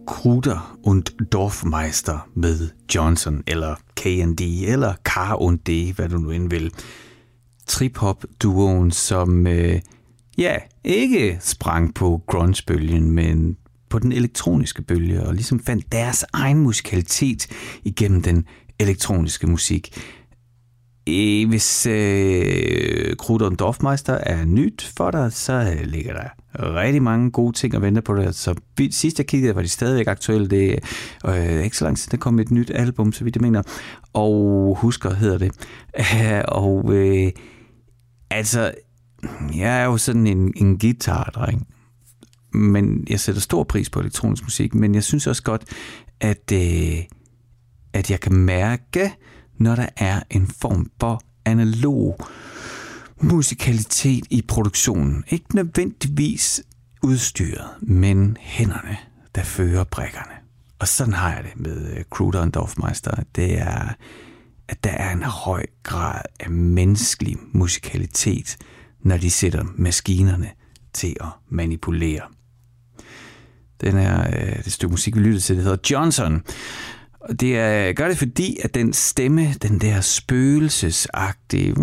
Kruder 0.07 0.77
und 0.83 1.15
Dorfmeister 1.33 2.27
med 2.35 2.69
Johnson, 2.95 3.43
eller 3.47 3.75
K&D, 3.95 4.65
eller 4.67 4.93
Car 5.03 5.41
und 5.41 5.67
D, 5.67 5.93
hvad 5.95 6.09
du 6.09 6.17
nu 6.17 6.31
end 6.31 6.49
vil. 6.49 6.71
Trip-hop-duoen, 7.67 8.91
som 8.91 9.47
øh, 9.47 9.81
ja, 10.37 10.55
ikke 10.83 11.37
sprang 11.41 11.93
på 11.93 12.21
grunge-bølgen, 12.27 13.11
men 13.11 13.57
på 13.89 13.99
den 13.99 14.11
elektroniske 14.11 14.81
bølge, 14.81 15.23
og 15.23 15.33
ligesom 15.33 15.59
fandt 15.59 15.91
deres 15.91 16.25
egen 16.33 16.59
musikalitet 16.59 17.47
igennem 17.83 18.21
den 18.21 18.45
elektroniske 18.79 19.47
musik. 19.47 19.97
Hvis 21.47 21.85
øh, 21.85 23.15
og 23.29 23.59
Dorfmeister 23.59 24.13
er 24.13 24.45
nyt 24.45 24.91
for 24.97 25.11
dig, 25.11 25.33
så 25.33 25.53
øh, 25.53 25.85
ligger 25.85 26.13
der 26.13 26.29
rigtig 26.75 27.03
mange 27.03 27.31
gode 27.31 27.53
ting 27.53 27.75
og 27.75 27.81
venter 27.81 28.01
på 28.01 28.15
dig. 28.15 28.35
Så 28.35 28.55
sidst 28.91 29.19
jeg 29.19 29.27
kiggede, 29.27 29.55
var 29.55 29.61
de 29.61 29.67
stadigvæk 29.67 30.07
aktuelle. 30.07 30.47
Det 30.47 30.69
øh, 30.69 30.77
er 31.23 31.57
øh, 31.57 31.63
ikke 31.63 31.77
så 31.77 31.85
lang 31.85 31.97
tid, 31.97 32.11
der 32.11 32.17
kom 32.17 32.39
et 32.39 32.51
nyt 32.51 32.71
album, 32.75 33.13
så 33.13 33.23
vidt 33.23 33.35
jeg 33.35 33.41
mener. 33.41 33.61
Og 34.13 34.77
Husker 34.81 35.13
hedder 35.13 35.37
det. 35.37 35.51
og 36.47 36.93
øh, 36.93 37.31
altså, 38.29 38.71
jeg 39.55 39.81
er 39.81 39.85
jo 39.85 39.97
sådan 39.97 40.27
en, 40.27 40.53
en 40.55 40.79
guitardreng 40.79 41.67
men 42.53 43.07
jeg 43.09 43.19
sætter 43.19 43.41
stor 43.41 43.63
pris 43.63 43.89
på 43.89 43.99
elektronisk 43.99 44.43
musik, 44.43 44.75
men 44.75 44.95
jeg 44.95 45.03
synes 45.03 45.27
også 45.27 45.43
godt, 45.43 45.63
at, 46.19 46.51
øh, 46.53 47.03
at 47.93 48.11
jeg 48.11 48.19
kan 48.19 48.33
mærke, 48.33 49.11
når 49.59 49.75
der 49.75 49.87
er 49.97 50.19
en 50.29 50.47
form 50.47 50.91
for 50.99 51.21
analog 51.45 52.17
musikalitet 53.21 54.23
i 54.29 54.41
produktionen. 54.41 55.23
Ikke 55.29 55.55
nødvendigvis 55.55 56.63
udstyret, 57.03 57.67
men 57.81 58.37
hænderne, 58.39 58.97
der 59.35 59.43
fører 59.43 59.83
brækkerne. 59.83 60.33
Og 60.79 60.87
sådan 60.87 61.13
har 61.13 61.33
jeg 61.33 61.43
det 61.43 61.59
med 61.59 61.97
øh, 61.97 62.03
Kruder 62.09 62.39
og 62.39 62.53
Dorfmeister. 62.53 63.23
Det 63.35 63.59
er, 63.59 63.93
at 64.67 64.83
der 64.83 64.89
er 64.89 65.11
en 65.11 65.23
høj 65.23 65.65
grad 65.83 66.21
af 66.39 66.49
menneskelig 66.49 67.37
musikalitet, 67.53 68.57
når 69.01 69.17
de 69.17 69.31
sætter 69.31 69.63
maskinerne 69.75 70.49
til 70.93 71.15
at 71.21 71.27
manipulere. 71.49 72.21
Den 73.81 73.97
er 73.97 74.27
øh, 74.27 74.63
det 74.63 74.73
stykke 74.73 74.91
musik, 74.91 75.15
vi 75.15 75.19
lyttede 75.19 75.39
til, 75.39 75.55
det 75.55 75.63
hedder 75.63 75.77
Johnson. 75.91 76.43
Og 77.21 77.39
det 77.39 77.57
er, 77.57 77.93
gør 77.93 78.07
det 78.07 78.17
fordi, 78.17 78.57
at 78.63 78.75
den 78.75 78.93
stemme, 78.93 79.53
den 79.53 79.81
der 79.81 80.01
spøgelsesagtige, 80.01 81.73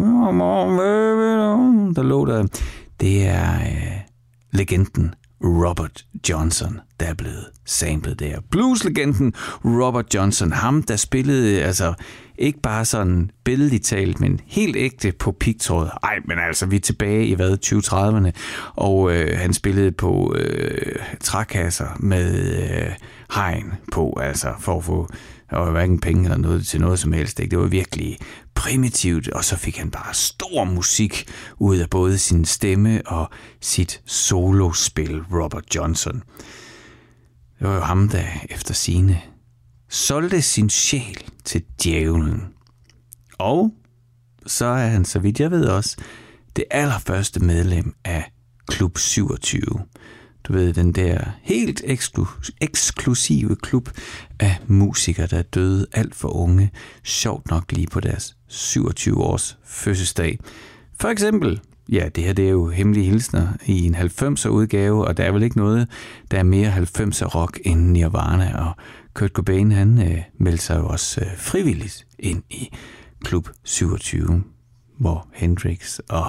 der 1.97 2.03
lå 2.03 2.27
der, 2.27 2.47
det 3.01 3.27
er 3.27 3.55
øh, 3.55 4.01
legenden. 4.53 5.15
Robert 5.45 6.05
Johnson, 6.29 6.81
der 7.01 7.07
er 7.07 7.15
blevet 7.15 7.45
samlet 7.65 8.21
der. 8.21 8.41
Blueslegenden 8.51 9.35
Robert 9.65 10.15
Johnson, 10.15 10.53
ham 10.53 10.83
der 10.83 10.97
spillede 10.97 11.63
altså 11.63 11.95
ikke 12.39 12.61
bare 12.61 12.85
sådan 12.85 13.31
billedligt 13.45 13.85
talt, 13.85 14.21
men 14.21 14.41
helt 14.47 14.77
ægte 14.77 15.13
på 15.13 15.33
pigtråd. 15.33 15.89
Ej, 16.03 16.19
men 16.25 16.39
altså, 16.39 16.67
vi 16.67 16.77
er 16.77 16.81
tilbage 16.81 17.27
i 17.27 17.35
hvad, 17.35 17.59
2030'erne, 17.67 18.31
og 18.75 19.13
øh, 19.13 19.39
han 19.39 19.53
spillede 19.53 19.93
på 19.93 20.35
øh, 20.39 20.97
trækasser 21.21 21.97
med 22.01 22.55
øh, 22.63 22.93
hegn 23.35 23.73
på, 23.93 24.19
altså 24.23 24.49
for 24.61 24.79
at 24.79 24.85
få 24.85 25.09
der 25.51 25.57
var 25.57 25.71
hverken 25.71 26.01
penge 26.01 26.25
eller 26.25 26.37
noget 26.37 26.67
til 26.67 26.81
noget 26.81 26.99
som 26.99 27.13
helst. 27.13 27.41
Ikke? 27.41 27.51
Det 27.51 27.59
var 27.59 27.67
virkelig 27.67 28.19
primitivt, 28.55 29.29
og 29.29 29.45
så 29.45 29.57
fik 29.57 29.77
han 29.77 29.91
bare 29.91 30.15
stor 30.15 30.65
musik 30.65 31.29
ud 31.59 31.77
af 31.77 31.91
både 31.91 32.19
sin 32.19 32.45
stemme 32.45 33.03
og 33.07 33.31
sit 33.61 34.03
solospil, 34.07 35.23
Robert 35.23 35.75
Johnson. 35.75 36.23
Det 37.59 37.69
var 37.69 37.75
jo 37.75 37.81
ham, 37.81 38.09
der 38.09 38.25
efter 38.51 38.75
sine 38.75 39.21
solgte 39.89 40.43
sin 40.43 40.71
sjæl 40.71 41.19
til 41.45 41.63
djævlen. 41.83 42.43
Og 43.39 43.71
så 44.47 44.67
er 44.67 44.87
han, 44.87 45.05
så 45.05 45.19
vidt 45.19 45.41
jeg 45.41 45.51
ved 45.51 45.67
også, 45.67 45.97
det 46.57 46.65
allerførste 46.71 47.41
medlem 47.41 47.95
af 48.05 48.33
Klub 48.69 48.99
27. 48.99 49.63
Du 50.49 50.53
ved, 50.53 50.73
den 50.73 50.93
der 50.93 51.21
helt 51.43 51.81
eksklu- 51.81 52.51
eksklusive 52.61 53.57
klub 53.57 53.91
af 54.41 54.57
musikere, 54.67 55.27
der 55.27 55.43
døde 55.43 55.87
alt 55.93 56.15
for 56.15 56.29
unge, 56.29 56.71
sjovt 57.03 57.51
nok 57.51 57.73
lige 57.73 57.87
på 57.87 58.01
deres 58.01 58.37
27 58.49 59.17
års 59.25 59.59
fødselsdag. 59.65 60.39
For 61.01 61.09
eksempel, 61.09 61.61
ja, 61.89 62.09
det 62.15 62.25
her 62.25 62.33
det 62.33 62.47
er 62.47 62.51
jo 62.51 62.69
hemmelige 62.69 63.11
hilsner 63.11 63.49
i 63.67 63.87
en 63.87 63.95
90'er 63.95 64.49
udgave, 64.49 65.07
og 65.07 65.17
der 65.17 65.25
er 65.25 65.33
vel 65.33 65.43
ikke 65.43 65.59
noget, 65.59 65.89
der 66.31 66.39
er 66.39 66.43
mere 66.43 66.73
90'er 66.77 67.27
rock 67.35 67.61
end 67.65 67.81
Nirvana, 67.81 68.67
og 68.67 68.73
Kurt 69.15 69.31
Cobain, 69.31 69.73
han 69.73 70.13
øh, 70.13 70.23
meldte 70.39 70.65
sig 70.65 70.79
jo 70.79 70.87
også 70.87 71.21
øh, 71.21 71.37
frivilligt 71.37 72.07
ind 72.19 72.43
i 72.51 72.69
Klub 73.25 73.49
27, 73.65 74.43
hvor 74.99 75.29
Hendrix 75.35 75.99
og 76.09 76.27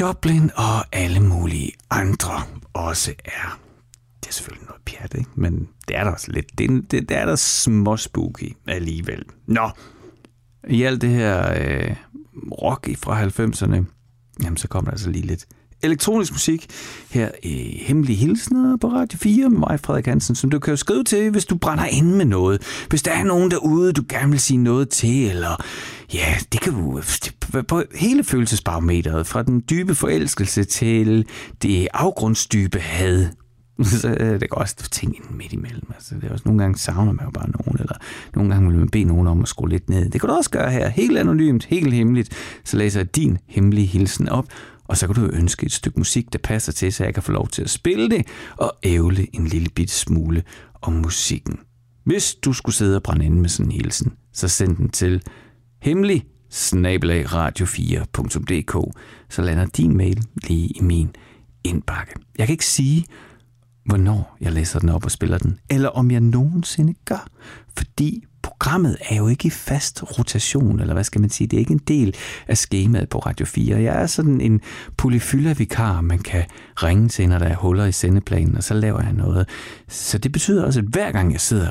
Joplin 0.00 0.50
og 0.56 0.96
alle 0.96 1.20
mulige 1.20 1.72
andre 1.90 2.42
også 2.72 3.14
er. 3.24 3.60
Det 4.20 4.28
er 4.28 4.32
selvfølgelig 4.32 4.66
noget 4.66 4.82
pjat, 4.84 5.14
ikke? 5.18 5.30
men 5.34 5.68
det 5.88 5.96
er 5.96 6.04
der 6.04 6.10
også 6.10 6.32
lidt. 6.32 6.58
Det, 6.58 6.90
det, 6.90 7.08
det 7.08 7.16
er 7.16 7.26
der 7.26 7.36
små 7.36 7.96
spooky 7.96 8.56
alligevel. 8.66 9.24
Nå, 9.46 9.70
i 10.68 10.82
alt 10.82 11.00
det 11.00 11.10
her 11.10 11.52
øh, 11.60 11.96
rock 12.62 12.88
fra 12.96 13.24
90'erne, 13.24 13.84
jamen 14.42 14.56
så 14.56 14.68
kommer 14.68 14.90
der 14.90 14.92
altså 14.92 15.10
lige 15.10 15.26
lidt 15.26 15.46
elektronisk 15.82 16.32
musik 16.32 16.66
her 17.10 17.30
i 17.42 17.82
Hemmelige 17.86 18.16
Hilsner 18.16 18.76
på 18.76 18.88
Radio 18.88 19.18
4 19.18 19.48
med 19.48 19.58
mig, 19.58 19.80
Frederik 19.80 20.06
Hansen, 20.06 20.34
som 20.34 20.50
du 20.50 20.58
kan 20.58 20.72
jo 20.72 20.76
skrive 20.76 21.04
til, 21.04 21.30
hvis 21.30 21.44
du 21.44 21.56
brænder 21.56 21.84
ind 21.84 22.14
med 22.14 22.24
noget. 22.24 22.62
Hvis 22.88 23.02
der 23.02 23.12
er 23.12 23.24
nogen 23.24 23.50
derude, 23.50 23.92
du 23.92 24.02
gerne 24.08 24.30
vil 24.30 24.40
sige 24.40 24.56
noget 24.56 24.88
til, 24.88 25.30
eller 25.30 25.64
ja, 26.14 26.34
det 26.52 26.60
kan 26.60 26.72
du 26.72 27.00
på 27.68 27.82
hele 27.94 28.24
følelsesbarometeret, 28.24 29.26
fra 29.26 29.42
den 29.42 29.62
dybe 29.70 29.94
forelskelse 29.94 30.64
til 30.64 31.26
det 31.62 31.88
afgrundsdybe 31.94 32.78
had. 32.78 33.26
Så 33.84 34.08
øh, 34.08 34.40
det 34.40 34.50
kan 34.50 34.58
også 34.58 34.76
ting 34.90 35.16
ind 35.16 35.24
midt 35.36 35.52
imellem. 35.52 35.90
Altså, 35.94 36.14
det 36.14 36.24
er 36.24 36.32
også 36.32 36.42
nogle 36.46 36.62
gange 36.62 36.78
savner 36.78 37.12
man 37.12 37.24
jo 37.24 37.30
bare 37.30 37.50
nogen, 37.50 37.80
eller 37.80 37.96
nogle 38.34 38.52
gange 38.52 38.70
vil 38.70 38.78
man 38.78 38.88
bede 38.88 39.04
nogen 39.04 39.26
om 39.26 39.42
at 39.42 39.48
skrue 39.48 39.68
lidt 39.68 39.90
ned. 39.90 40.10
Det 40.10 40.20
kan 40.20 40.28
du 40.30 40.36
også 40.36 40.50
gøre 40.50 40.70
her, 40.70 40.88
helt 40.88 41.18
anonymt, 41.18 41.64
helt 41.64 41.92
hemmeligt. 41.94 42.60
Så 42.64 42.76
læser 42.76 43.00
jeg 43.00 43.16
din 43.16 43.38
hemmelige 43.46 43.86
hilsen 43.86 44.28
op, 44.28 44.46
og 44.88 44.96
så 44.96 45.06
kan 45.06 45.16
du 45.16 45.30
ønske 45.32 45.66
et 45.66 45.72
stykke 45.72 46.00
musik, 46.00 46.32
der 46.32 46.38
passer 46.38 46.72
til, 46.72 46.92
så 46.92 47.04
jeg 47.04 47.14
kan 47.14 47.22
få 47.22 47.32
lov 47.32 47.48
til 47.48 47.62
at 47.62 47.70
spille 47.70 48.10
det, 48.10 48.26
og 48.56 48.72
ævle 48.82 49.36
en 49.36 49.46
lille 49.46 49.68
bit 49.74 49.90
smule 49.90 50.42
om 50.82 50.92
musikken. 50.92 51.58
Hvis 52.04 52.34
du 52.34 52.52
skulle 52.52 52.76
sidde 52.76 52.96
og 52.96 53.02
brænde 53.02 53.24
ind 53.24 53.40
med 53.40 53.48
sådan 53.48 53.72
en 53.72 53.72
hilsen, 53.72 54.12
så 54.32 54.48
send 54.48 54.76
den 54.76 54.88
til 54.88 55.22
hemmelig 55.82 56.26
radio4.dk, 56.52 58.98
så 59.28 59.42
lander 59.42 59.66
din 59.66 59.96
mail 59.96 60.22
lige 60.42 60.68
i 60.68 60.80
min 60.80 61.10
indbakke. 61.64 62.14
Jeg 62.38 62.46
kan 62.46 62.54
ikke 62.54 62.66
sige, 62.66 63.06
hvornår 63.84 64.36
jeg 64.40 64.52
læser 64.52 64.78
den 64.78 64.88
op 64.88 65.04
og 65.04 65.10
spiller 65.10 65.38
den, 65.38 65.58
eller 65.70 65.88
om 65.88 66.10
jeg 66.10 66.20
nogensinde 66.20 66.94
gør, 67.04 67.28
fordi 67.76 68.24
programmet 68.48 68.96
er 69.08 69.16
jo 69.16 69.28
ikke 69.28 69.46
i 69.46 69.50
fast 69.50 70.18
rotation, 70.18 70.80
eller 70.80 70.94
hvad 70.94 71.04
skal 71.04 71.20
man 71.20 71.30
sige, 71.30 71.46
det 71.46 71.56
er 71.56 71.60
ikke 71.60 71.72
en 71.72 71.80
del 71.88 72.16
af 72.48 72.58
skemaet 72.58 73.08
på 73.08 73.18
Radio 73.18 73.46
4. 73.46 73.82
Jeg 73.82 74.02
er 74.02 74.06
sådan 74.06 74.40
en 74.40 74.60
polyfyldervikar, 74.96 76.00
man 76.00 76.18
kan 76.18 76.44
ringe 76.82 77.08
til, 77.08 77.28
når 77.28 77.38
der 77.38 77.46
er 77.46 77.56
huller 77.56 77.84
i 77.84 77.92
sendeplanen, 77.92 78.56
og 78.56 78.64
så 78.64 78.74
laver 78.74 79.02
jeg 79.02 79.12
noget. 79.12 79.48
Så 79.88 80.18
det 80.18 80.32
betyder 80.32 80.64
også, 80.64 80.80
at 80.80 80.86
hver 80.86 81.12
gang 81.12 81.32
jeg 81.32 81.40
sidder 81.40 81.70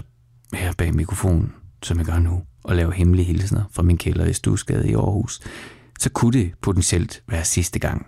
her 0.53 0.73
bag 0.77 0.95
mikrofonen, 0.95 1.53
som 1.83 1.97
jeg 1.97 2.05
gør 2.05 2.19
nu, 2.19 2.41
og 2.63 2.75
laver 2.75 2.91
hemmelige 2.91 3.25
hilsner 3.25 3.63
fra 3.71 3.83
min 3.83 3.97
kælder 3.97 4.25
i 4.25 4.33
Stusgade 4.33 4.89
i 4.89 4.93
Aarhus, 4.93 5.39
så 5.99 6.09
kunne 6.09 6.39
det 6.39 6.51
potentielt 6.61 7.23
være 7.27 7.45
sidste 7.45 7.79
gang. 7.79 8.05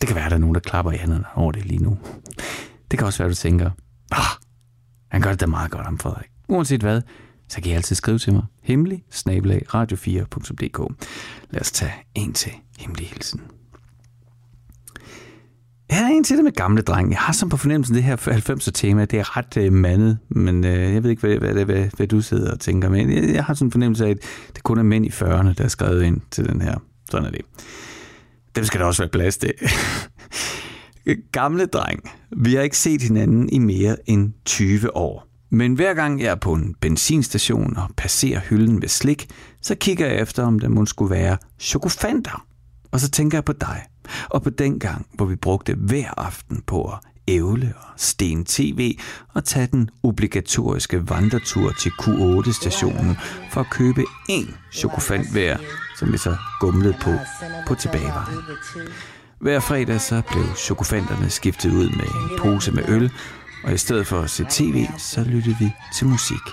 Det 0.00 0.06
kan 0.06 0.16
være, 0.16 0.24
at 0.24 0.30
der 0.30 0.36
er 0.36 0.40
nogen, 0.40 0.54
der 0.54 0.60
klapper 0.60 0.92
i 0.92 0.96
hænderne 0.96 1.24
over 1.34 1.52
det 1.52 1.66
lige 1.66 1.82
nu. 1.82 1.98
Det 2.90 2.98
kan 2.98 3.06
også 3.06 3.18
være, 3.18 3.26
at 3.26 3.36
du 3.36 3.40
tænker, 3.40 3.70
ah, 4.12 4.24
han 5.10 5.22
gør 5.22 5.30
det 5.30 5.40
da 5.40 5.46
meget 5.46 5.70
godt 5.70 5.86
om 5.86 5.98
Frederik. 5.98 6.28
Uanset 6.48 6.80
hvad, 6.80 7.00
så 7.48 7.60
kan 7.60 7.72
I 7.72 7.74
altid 7.74 7.96
skrive 7.96 8.18
til 8.18 8.32
mig. 8.32 8.42
Hemmelig 8.62 9.04
snabelag 9.10 9.62
radio4.dk. 9.74 10.94
Lad 11.50 11.60
os 11.60 11.72
tage 11.72 11.92
en 12.14 12.32
til 12.32 12.52
hemmelig 12.78 13.06
hilsen. 13.06 13.40
Jeg 15.90 16.02
er 16.02 16.06
en 16.06 16.24
til 16.24 16.36
det 16.36 16.44
med 16.44 16.52
gamle 16.52 16.82
dreng. 16.82 17.10
Jeg 17.10 17.18
har 17.18 17.32
som 17.32 17.48
på 17.48 17.56
fornemmelsen, 17.56 17.94
det 17.96 18.02
her 18.02 18.16
90'er 18.16 18.70
tema, 18.70 19.04
det 19.04 19.18
er 19.18 19.36
ret 19.36 19.56
øh, 19.56 19.72
mandet, 19.72 20.18
men 20.28 20.64
øh, 20.64 20.94
jeg 20.94 21.02
ved 21.02 21.10
ikke, 21.10 21.20
hvad, 21.20 21.38
hvad, 21.38 21.52
hvad, 21.52 21.64
hvad, 21.64 21.88
hvad 21.96 22.06
du 22.06 22.20
sidder 22.20 22.52
og 22.52 22.60
tænker, 22.60 22.88
men 22.88 23.12
jeg, 23.12 23.34
jeg 23.34 23.44
har 23.44 23.54
sådan 23.54 23.66
en 23.66 23.72
fornemmelse 23.72 24.06
af, 24.06 24.10
at 24.10 24.18
det 24.54 24.62
kun 24.62 24.78
er 24.78 24.82
mænd 24.82 25.06
i 25.06 25.08
40'erne, 25.08 25.52
der 25.52 25.64
er 25.64 25.68
skrevet 25.68 26.02
ind 26.02 26.20
til 26.30 26.48
den 26.48 26.60
her. 26.60 26.78
Sådan 27.10 27.26
er 27.26 27.30
det. 27.30 27.40
Dem 28.56 28.64
skal 28.64 28.80
der 28.80 28.86
også 28.86 29.02
være 29.02 29.10
plads 29.10 29.36
til. 29.36 29.52
Gamle 31.32 31.66
dreng, 31.66 32.00
vi 32.36 32.54
har 32.54 32.62
ikke 32.62 32.78
set 32.78 33.02
hinanden 33.02 33.48
i 33.48 33.58
mere 33.58 33.96
end 34.06 34.32
20 34.44 34.96
år. 34.96 35.33
Men 35.54 35.74
hver 35.74 35.94
gang 35.94 36.20
jeg 36.20 36.30
er 36.30 36.34
på 36.34 36.52
en 36.52 36.74
benzinstation 36.80 37.76
og 37.76 37.88
passerer 37.96 38.40
hylden 38.40 38.80
med 38.80 38.88
slik, 38.88 39.28
så 39.62 39.74
kigger 39.74 40.06
jeg 40.06 40.20
efter, 40.20 40.42
om 40.42 40.58
der 40.58 40.68
måske 40.68 40.90
skulle 40.90 41.14
være 41.14 41.36
chokofanter. 41.60 42.46
Og 42.92 43.00
så 43.00 43.10
tænker 43.10 43.38
jeg 43.38 43.44
på 43.44 43.52
dig. 43.52 43.82
Og 44.30 44.42
på 44.42 44.50
den 44.50 44.78
gang, 44.78 45.06
hvor 45.14 45.26
vi 45.26 45.36
brugte 45.36 45.74
hver 45.74 46.20
aften 46.20 46.62
på 46.66 46.84
at 46.84 46.98
ævle 47.28 47.72
og 47.76 47.92
sten 47.96 48.44
tv 48.44 48.98
og 49.34 49.44
tage 49.44 49.66
den 49.66 49.90
obligatoriske 50.02 51.10
vandretur 51.10 51.72
til 51.72 51.90
Q8-stationen 51.90 53.16
for 53.52 53.60
at 53.60 53.70
købe 53.70 54.02
én 54.30 54.54
chokofant 54.72 55.32
hver, 55.32 55.56
som 55.98 56.12
vi 56.12 56.18
så 56.18 56.36
gumlede 56.60 56.96
på 57.02 57.10
på 57.66 57.74
tilbagevejen. 57.74 58.38
Hver 59.40 59.60
fredag 59.60 60.00
så 60.00 60.22
blev 60.32 60.44
chokofanterne 60.56 61.30
skiftet 61.30 61.72
ud 61.72 61.90
med 61.90 62.04
en 62.04 62.38
pose 62.38 62.72
med 62.72 62.88
øl, 62.88 63.10
og 63.64 63.72
i 63.72 63.78
stedet 63.78 64.06
for 64.06 64.20
at 64.20 64.30
se 64.30 64.44
tv, 64.50 64.86
så 64.98 65.24
lyttede 65.24 65.56
vi 65.60 65.72
til 65.94 66.06
musik. 66.06 66.44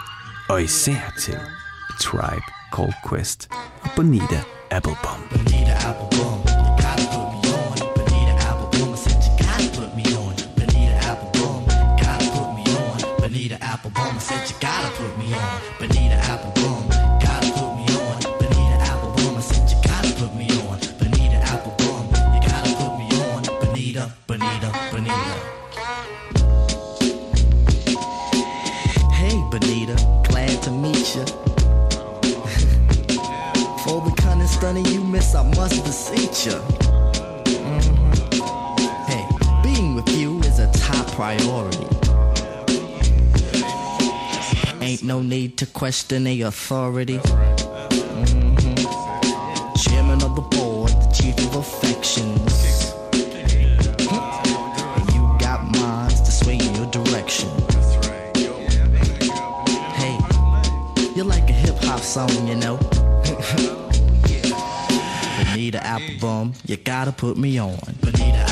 Og 0.50 0.64
især 0.64 1.14
til 1.20 1.38
Tribe 2.00 2.46
Called 2.76 2.94
Quest 3.10 3.50
og 3.82 3.90
Bonita 3.96 4.42
Applebum. 4.72 5.22
Bonita 5.32 5.74
Applebum, 5.74 6.52
you 12.12 12.30
put 12.32 12.56
me 12.56 12.64
on. 12.64 13.20
Bonita 13.20 13.58
Applebum, 13.62 14.20
said 14.20 14.50
you 14.50 14.56
gotta 14.60 14.90
put 14.98 15.18
me 15.18 15.34
on. 15.34 15.71
Must 35.72 35.86
beseech 35.86 36.46
you. 36.48 36.60
Mhm. 37.62 37.96
Hey, 39.08 39.26
being 39.64 39.96
with 39.96 40.10
you 40.10 40.40
is 40.42 40.60
a 40.60 40.70
top 40.74 41.08
priority. 41.12 41.88
Ain't 44.82 45.04
no 45.04 45.22
need 45.22 45.58
to 45.58 45.66
question 45.66 46.26
the 46.26 46.42
authority. 46.42 47.20
Mhm. 48.20 48.58
Chairman 49.84 50.22
of 50.24 50.36
the 50.36 50.42
board, 50.42 50.92
the 50.92 51.10
chief 51.14 51.38
of 51.46 51.56
affections. 51.56 52.94
And 54.98 55.08
you 55.14 55.22
got 55.40 55.60
minds 55.72 56.22
to 56.22 56.32
sway 56.32 56.58
in 56.58 56.76
your 56.76 56.88
direction. 56.88 57.50
Hey, 59.96 60.18
you're 61.16 61.30
like 61.36 61.50
a 61.50 61.54
hip 61.54 61.82
hop 61.84 62.02
song, 62.02 62.48
you 62.48 62.56
know. 62.56 62.78
Bonita 65.72 65.88
Applebum, 65.88 66.54
you 66.68 66.76
gotta 66.76 67.12
put 67.14 67.38
me 67.38 67.58
on. 67.58 67.78
Bonita 68.02 68.46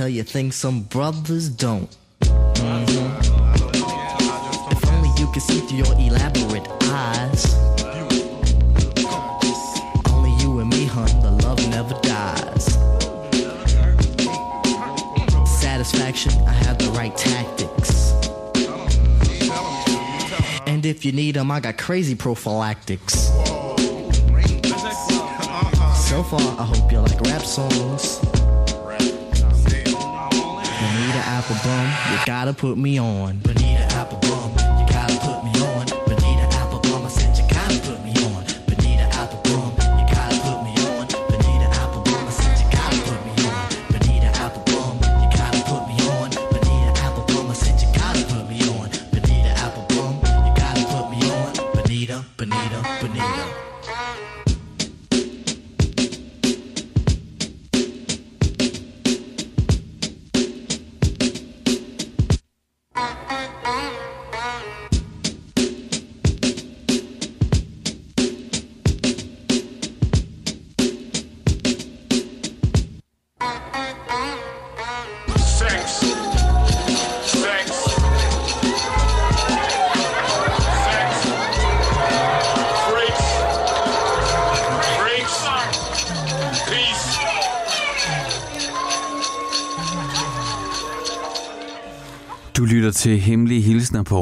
tell 0.00 0.08
you 0.08 0.22
things 0.22 0.56
some 0.56 0.80
brothers 0.84 1.50
don't. 1.50 1.94
Mhm. 2.22 3.10
If 4.72 4.80
only 4.92 5.10
you 5.18 5.26
could 5.30 5.42
see 5.42 5.60
through 5.60 5.76
your 5.76 5.94
elaborate 6.08 6.66
eyes. 6.84 7.42
Only 10.08 10.32
you 10.42 10.60
and 10.60 10.70
me, 10.70 10.86
hun, 10.86 11.12
the 11.20 11.32
love 11.44 11.60
never 11.68 11.94
dies. 12.00 12.64
Satisfaction, 15.60 16.32
I 16.48 16.54
have 16.64 16.78
the 16.78 16.90
right 16.96 17.14
tactics. 17.14 18.14
And 20.66 20.86
if 20.86 21.04
you 21.04 21.12
need 21.12 21.34
them, 21.34 21.50
I 21.50 21.60
got 21.60 21.76
crazy 21.76 22.14
prophylactics. 22.14 23.14
So 26.08 26.22
far, 26.22 26.40
I 26.58 26.64
hope 26.72 26.90
you 26.90 27.00
like 27.00 27.20
rap 27.20 27.44
songs. 27.44 28.29
Bonita 31.20 31.42
Applebum, 31.42 32.12
you 32.12 32.18
gotta 32.26 32.52
put 32.52 32.78
me 32.78 32.98
on. 32.98 33.38
Bonita 33.38 33.86
Applebum, 33.90 34.24
you 34.24 34.39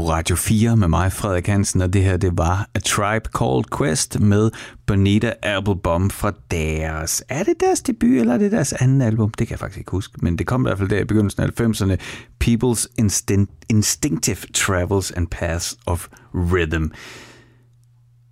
Radio 0.09 0.37
4 0.37 0.77
med 0.77 0.89
mig, 0.89 1.13
Frederik 1.13 1.47
Hansen, 1.47 1.81
og 1.81 1.93
det 1.93 2.03
her, 2.03 2.17
det 2.17 2.39
var 2.39 2.69
A 2.75 2.79
Tribe 2.79 3.29
Called 3.39 3.65
Quest 3.79 4.21
med 4.21 4.51
Bonita 4.87 5.33
Applebum 5.43 6.11
fra 6.11 6.33
deres... 6.51 7.25
Er 7.29 7.43
det 7.43 7.55
deres 7.61 7.81
debut, 7.81 8.21
eller 8.21 8.35
er 8.35 8.39
det 8.39 8.53
deres 8.53 8.73
anden 8.73 9.03
album? 9.03 9.31
Det 9.31 9.47
kan 9.47 9.53
jeg 9.53 9.59
faktisk 9.59 9.79
ikke 9.79 9.91
huske, 9.91 10.19
men 10.23 10.39
det 10.39 10.47
kom 10.47 10.61
i 10.61 10.67
hvert 10.69 10.79
fald 10.79 10.89
der 10.89 11.01
i 11.01 11.05
begyndelsen 11.05 11.43
af 11.43 11.61
90'erne. 11.61 11.97
People's 12.45 12.87
Instin- 13.01 13.67
Instinctive 13.69 14.37
Travels 14.55 15.11
and 15.11 15.27
Paths 15.27 15.77
of 15.87 16.09
Rhythm. 16.35 16.87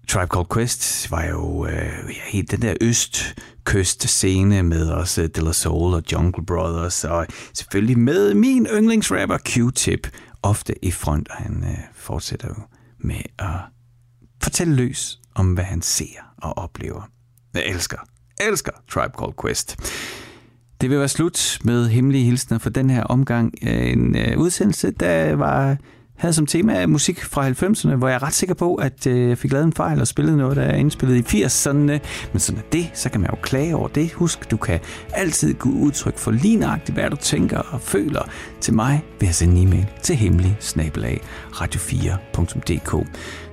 Tribe 0.08 0.28
Called 0.34 0.46
Quest 0.54 1.10
var 1.10 1.24
jo 1.24 1.66
øh, 1.66 1.72
ja, 2.08 2.30
helt 2.30 2.50
den 2.50 2.62
der 2.62 2.74
østkyst-scene 2.80 4.62
med 4.62 4.88
også 4.88 5.26
De 5.26 5.44
La 5.44 5.52
Soul 5.52 5.94
og 5.94 6.02
Jungle 6.12 6.46
Brothers, 6.46 7.04
og 7.04 7.26
selvfølgelig 7.54 7.98
med 7.98 8.34
min 8.34 8.66
yndlingsrapper 8.66 9.38
Q-Tip, 9.48 10.10
ofte 10.46 10.84
i 10.84 10.90
front, 10.90 11.28
og 11.28 11.36
han 11.36 11.64
øh, 11.64 11.78
fortsætter 11.94 12.48
jo 12.48 12.62
med 12.98 13.20
at 13.38 13.60
fortælle 14.42 14.74
løs 14.74 15.20
om, 15.34 15.54
hvad 15.54 15.64
han 15.64 15.82
ser 15.82 16.34
og 16.36 16.58
oplever. 16.58 17.10
Jeg 17.54 17.66
elsker, 17.66 17.98
elsker 18.40 18.72
Tribe 18.88 19.12
Called 19.18 19.34
Quest. 19.42 19.76
Det 20.80 20.90
vil 20.90 20.98
være 20.98 21.08
slut 21.08 21.58
med 21.64 21.88
hemmelige 21.88 22.24
hilsner 22.24 22.58
for 22.58 22.70
den 22.70 22.90
her 22.90 23.02
omgang. 23.02 23.54
En 23.62 24.16
øh, 24.16 24.38
udsendelse, 24.38 24.90
der 24.90 25.34
var 25.34 25.76
havde 26.16 26.34
som 26.34 26.46
tema 26.46 26.86
musik 26.86 27.24
fra 27.24 27.48
90'erne, 27.48 27.94
hvor 27.94 28.08
jeg 28.08 28.14
er 28.14 28.22
ret 28.22 28.32
sikker 28.32 28.54
på, 28.54 28.74
at 28.74 29.06
øh, 29.06 29.28
jeg 29.28 29.38
fik 29.38 29.52
lavet 29.52 29.64
en 29.64 29.72
fejl 29.72 30.00
og 30.00 30.06
spillet 30.06 30.36
noget, 30.36 30.56
der 30.56 30.62
er 30.62 30.76
indspillet 30.76 31.34
i 31.34 31.44
80'erne. 31.44 31.98
Men 32.32 32.38
sådan 32.38 32.60
er 32.60 32.66
det, 32.72 32.90
så 32.94 33.10
kan 33.10 33.20
man 33.20 33.30
jo 33.30 33.36
klage 33.42 33.76
over 33.76 33.88
det. 33.88 34.12
Husk, 34.12 34.50
du 34.50 34.56
kan 34.56 34.80
altid 35.12 35.54
gå 35.54 35.68
udtryk 35.68 36.18
for 36.18 36.30
lige 36.30 36.58
hvad 36.92 37.10
du 37.10 37.16
tænker 37.16 37.58
og 37.58 37.80
føler 37.80 38.30
til 38.60 38.74
mig 38.74 39.04
ved 39.20 39.28
at 39.28 39.34
sende 39.34 39.60
en 39.60 39.68
e-mail 39.68 39.86
til 40.02 40.16
hemmelig 40.16 40.58
radio4.dk. 41.52 43.06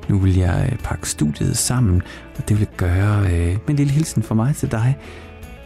Nu 0.10 0.18
vil 0.18 0.38
jeg 0.38 0.70
øh, 0.72 0.80
pakke 0.80 1.10
studiet 1.10 1.58
sammen, 1.58 2.02
og 2.38 2.50
det 2.50 2.60
vil 2.60 2.68
jeg 2.70 2.78
gøre 2.78 3.26
øh, 3.26 3.48
med 3.48 3.70
en 3.70 3.76
lille 3.76 3.94
hilsen 3.94 4.24
fra 4.24 4.36
mig 4.36 4.56
til 4.56 4.72
dig. 4.72 4.98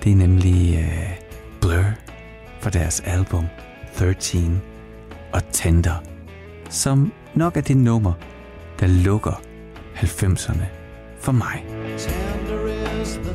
Det 0.03 0.11
er 0.11 0.15
nemlig 0.15 0.77
øh, 0.77 1.09
Blur 1.61 1.83
fra 2.61 2.69
deres 2.69 2.99
album 2.99 3.45
13 3.97 4.61
og 5.33 5.41
Tender 5.51 6.16
som 6.69 7.11
nok 7.35 7.57
er 7.57 7.61
det 7.61 7.77
nummer, 7.77 8.13
der 8.79 8.87
lukker 8.87 9.41
90'erne 9.95 10.65
for 11.19 11.31
mig. 11.31 11.65
Tender 11.97 12.67
is 13.01 13.17
the 13.17 13.33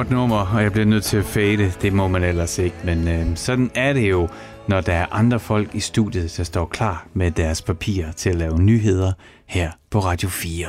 godt 0.00 0.10
nummer, 0.10 0.54
og 0.54 0.62
jeg 0.62 0.72
bliver 0.72 0.84
nødt 0.86 1.04
til 1.04 1.16
at 1.16 1.24
fade. 1.24 1.72
Det 1.82 1.92
må 1.92 2.08
man 2.08 2.24
ellers 2.24 2.58
ikke, 2.58 2.76
men 2.84 3.08
øh, 3.08 3.36
sådan 3.36 3.70
er 3.74 3.92
det 3.92 4.10
jo, 4.10 4.28
når 4.68 4.80
der 4.80 4.92
er 4.92 5.06
andre 5.10 5.40
folk 5.40 5.74
i 5.74 5.80
studiet, 5.80 6.34
der 6.36 6.44
står 6.44 6.66
klar 6.66 7.06
med 7.14 7.30
deres 7.30 7.62
papirer 7.62 8.12
til 8.12 8.30
at 8.30 8.36
lave 8.36 8.58
nyheder 8.62 9.12
her 9.46 9.70
på 9.90 9.98
Radio 9.98 10.28
4. 10.28 10.66